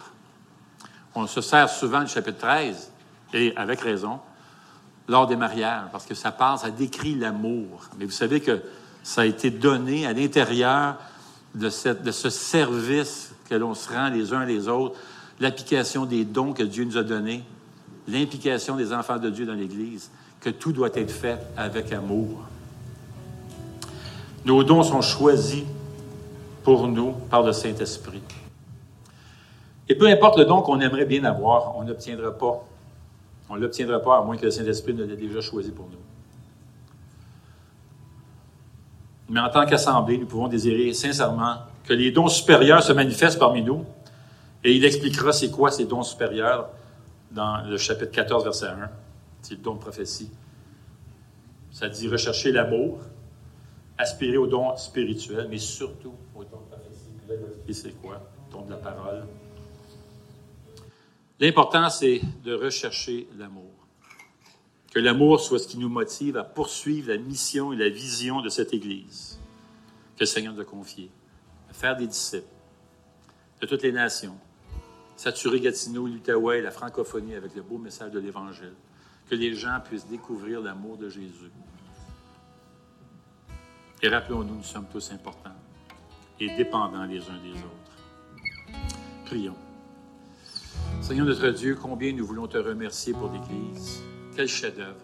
On 1.15 1.27
se 1.27 1.41
sert 1.41 1.69
souvent 1.69 2.01
du 2.01 2.07
chapitre 2.07 2.39
13, 2.39 2.91
et 3.33 3.53
avec 3.55 3.81
raison, 3.81 4.19
lors 5.11 5.27
des 5.27 5.35
mariages, 5.35 5.89
parce 5.91 6.05
que 6.05 6.15
ça 6.15 6.31
parle, 6.31 6.57
ça 6.57 6.71
décrit 6.71 7.15
l'amour. 7.15 7.81
Mais 7.99 8.05
vous 8.05 8.11
savez 8.11 8.39
que 8.39 8.61
ça 9.03 9.21
a 9.21 9.25
été 9.25 9.51
donné 9.51 10.07
à 10.07 10.13
l'intérieur 10.13 10.95
de, 11.53 11.69
de 11.93 12.11
ce 12.11 12.29
service 12.29 13.33
que 13.49 13.55
l'on 13.55 13.73
se 13.73 13.91
rend 13.91 14.07
les 14.07 14.33
uns 14.33 14.45
les 14.45 14.69
autres, 14.69 14.97
l'application 15.41 16.05
des 16.05 16.23
dons 16.23 16.53
que 16.53 16.63
Dieu 16.63 16.85
nous 16.85 16.97
a 16.97 17.03
donnés, 17.03 17.43
l'implication 18.07 18.77
des 18.77 18.93
enfants 18.93 19.17
de 19.17 19.29
Dieu 19.29 19.45
dans 19.45 19.53
l'Église, 19.53 20.09
que 20.39 20.49
tout 20.49 20.71
doit 20.71 20.89
être 20.93 21.11
fait 21.11 21.39
avec 21.57 21.91
amour. 21.91 22.45
Nos 24.45 24.63
dons 24.63 24.83
sont 24.83 25.01
choisis 25.01 25.65
pour 26.63 26.87
nous 26.87 27.11
par 27.29 27.43
le 27.43 27.51
Saint-Esprit. 27.51 28.23
Et 29.89 29.95
peu 29.95 30.07
importe 30.07 30.37
le 30.37 30.45
don 30.45 30.61
qu'on 30.61 30.79
aimerait 30.79 31.05
bien 31.05 31.25
avoir, 31.25 31.75
on 31.77 31.83
n'obtiendra 31.83 32.31
pas 32.31 32.65
on 33.51 33.55
ne 33.55 33.61
l'obtiendra 33.61 33.99
pas 33.99 34.17
à 34.17 34.23
moins 34.23 34.37
que 34.37 34.45
le 34.45 34.51
Saint-Esprit 34.51 34.93
ne 34.93 35.03
l'ait 35.03 35.17
déjà 35.17 35.41
choisi 35.41 35.71
pour 35.71 35.85
nous. 35.87 35.97
Mais 39.27 39.41
en 39.41 39.49
tant 39.49 39.65
qu'Assemblée, 39.65 40.17
nous 40.17 40.25
pouvons 40.25 40.47
désirer 40.47 40.93
sincèrement 40.93 41.57
que 41.83 41.91
les 41.91 42.11
dons 42.11 42.29
supérieurs 42.29 42.81
se 42.81 42.93
manifestent 42.93 43.39
parmi 43.39 43.61
nous. 43.61 43.85
Et 44.63 44.73
il 44.73 44.85
expliquera 44.85 45.33
c'est 45.33 45.51
quoi 45.51 45.69
ces 45.69 45.83
dons 45.83 46.03
supérieurs 46.03 46.69
dans 47.31 47.61
le 47.67 47.77
chapitre 47.77 48.11
14, 48.11 48.45
verset 48.45 48.67
1. 48.67 48.89
C'est 49.41 49.55
le 49.55 49.61
don 49.61 49.75
de 49.75 49.79
prophétie. 49.79 50.31
Ça 51.71 51.89
dit 51.89 52.07
rechercher 52.07 52.53
l'amour, 52.53 52.99
aspirer 53.97 54.37
au 54.37 54.47
don 54.47 54.77
spirituel, 54.77 55.47
mais 55.49 55.57
surtout 55.57 56.13
au 56.35 56.45
don 56.45 56.57
de 56.57 56.75
prophétie. 56.75 57.51
Et 57.67 57.73
c'est 57.73 58.01
quoi? 58.01 58.21
Don 58.49 58.61
de 58.61 58.71
la 58.71 58.77
parole. 58.77 59.23
L'important, 61.41 61.89
c'est 61.89 62.21
de 62.43 62.53
rechercher 62.53 63.27
l'amour. 63.35 63.71
Que 64.93 64.99
l'amour 64.99 65.39
soit 65.39 65.57
ce 65.57 65.67
qui 65.67 65.79
nous 65.79 65.89
motive 65.89 66.37
à 66.37 66.43
poursuivre 66.43 67.09
la 67.09 67.17
mission 67.17 67.73
et 67.73 67.75
la 67.75 67.89
vision 67.89 68.41
de 68.41 68.49
cette 68.49 68.75
Église 68.75 69.39
que 70.15 70.19
le 70.19 70.25
Seigneur 70.27 70.53
nous 70.53 70.61
a 70.61 70.65
confiée. 70.65 71.09
À 71.67 71.73
faire 71.73 71.95
des 71.95 72.05
disciples 72.05 72.45
de 73.59 73.65
toutes 73.65 73.81
les 73.81 73.91
nations. 73.91 74.37
Saturer 75.15 75.59
Gatineau, 75.59 76.05
l'Outaouais 76.05 76.61
la 76.61 76.69
francophonie 76.69 77.33
avec 77.33 77.55
le 77.55 77.63
beau 77.63 77.79
message 77.79 78.11
de 78.11 78.19
l'Évangile. 78.19 78.75
Que 79.27 79.33
les 79.33 79.55
gens 79.55 79.79
puissent 79.83 80.07
découvrir 80.07 80.61
l'amour 80.61 80.97
de 80.97 81.09
Jésus. 81.09 81.51
Et 84.03 84.09
rappelons-nous, 84.09 84.57
nous 84.57 84.63
sommes 84.63 84.87
tous 84.91 85.11
importants 85.11 85.57
et 86.39 86.55
dépendants 86.55 87.05
les 87.05 87.21
uns 87.21 87.41
des 87.41 87.57
autres. 87.57 88.77
Prions. 89.25 89.70
Seigneur 91.01 91.25
notre 91.25 91.49
Dieu, 91.49 91.75
combien 91.75 92.13
nous 92.13 92.23
voulons 92.23 92.47
te 92.47 92.59
remercier 92.59 93.13
pour 93.13 93.31
l'Église. 93.31 94.03
Quel 94.35 94.47
chef-d'œuvre. 94.47 95.01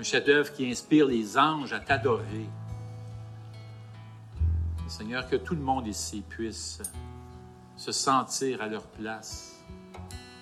Un 0.00 0.02
chef-d'œuvre 0.02 0.52
qui 0.52 0.68
inspire 0.68 1.06
les 1.06 1.38
anges 1.38 1.72
à 1.72 1.78
t'adorer. 1.78 2.46
Seigneur, 4.88 5.28
que 5.28 5.36
tout 5.36 5.54
le 5.54 5.62
monde 5.62 5.86
ici 5.86 6.24
puisse 6.28 6.82
se 7.76 7.92
sentir 7.92 8.60
à 8.60 8.66
leur 8.66 8.82
place, 8.82 9.64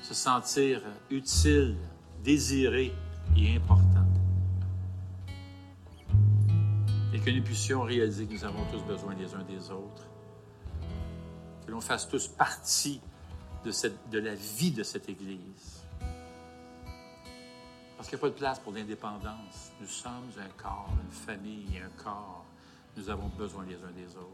se 0.03 0.15
sentir 0.15 0.81
utile, 1.11 1.77
désiré 2.23 2.91
et 3.37 3.57
important. 3.57 4.07
Et 7.12 7.21
que 7.21 7.31
nous 7.31 7.43
puissions 7.43 7.83
réaliser 7.83 8.27
que 8.27 8.33
nous 8.33 8.45
avons 8.45 8.65
tous 8.73 8.83
besoin 8.83 9.15
les 9.15 9.35
uns 9.35 9.45
des 9.45 9.71
autres. 9.71 10.09
Que 11.67 11.71
l'on 11.71 11.83
fasse 11.83 12.09
tous 12.09 12.29
partie 12.29 13.03
de, 13.65 14.19
la 14.19 14.35
vie 14.35 14.71
de 14.71 14.83
cette 14.83 15.09
Église. 15.09 15.83
Parce 17.97 18.09
qu'il 18.09 18.17
n'y 18.17 18.21
a 18.21 18.27
pas 18.27 18.31
de 18.31 18.39
place 18.39 18.59
pour 18.59 18.73
l'indépendance. 18.73 19.73
Nous 19.81 19.87
sommes 19.87 20.31
un 20.39 20.62
corps, 20.62 20.91
une 21.03 21.12
famille, 21.12 21.79
un 21.79 22.03
corps. 22.03 22.45
Nous 22.97 23.09
avons 23.09 23.29
besoin 23.29 23.65
les 23.65 23.77
uns 23.77 23.93
des 23.97 24.17
autres. 24.17 24.29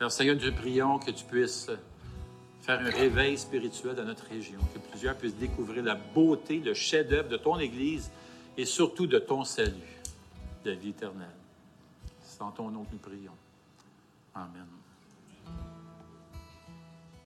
Alors, 0.00 0.10
Seigneur, 0.10 0.36
nous 0.36 0.52
prions 0.52 0.98
que 0.98 1.10
tu 1.10 1.24
puisses 1.24 1.70
faire 2.62 2.80
un 2.80 2.90
réveil 2.90 3.36
spirituel 3.36 3.94
dans 3.94 4.04
notre 4.04 4.26
région, 4.26 4.58
que 4.72 4.78
plusieurs 4.78 5.16
puissent 5.16 5.36
découvrir 5.36 5.82
la 5.82 5.96
beauté, 5.96 6.58
le 6.58 6.74
chef-d'œuvre 6.74 7.28
de 7.28 7.36
ton 7.36 7.58
Église 7.58 8.10
et 8.56 8.64
surtout 8.64 9.06
de 9.06 9.18
ton 9.18 9.44
salut, 9.44 10.00
de 10.64 10.70
la 10.70 10.76
vie 10.76 10.90
éternelle. 10.90 11.28
C'est 12.20 12.42
en 12.42 12.50
ton 12.50 12.70
nom 12.70 12.84
que 12.84 12.92
nous 12.92 12.98
prions. 12.98 13.36
Amen. 14.34 14.66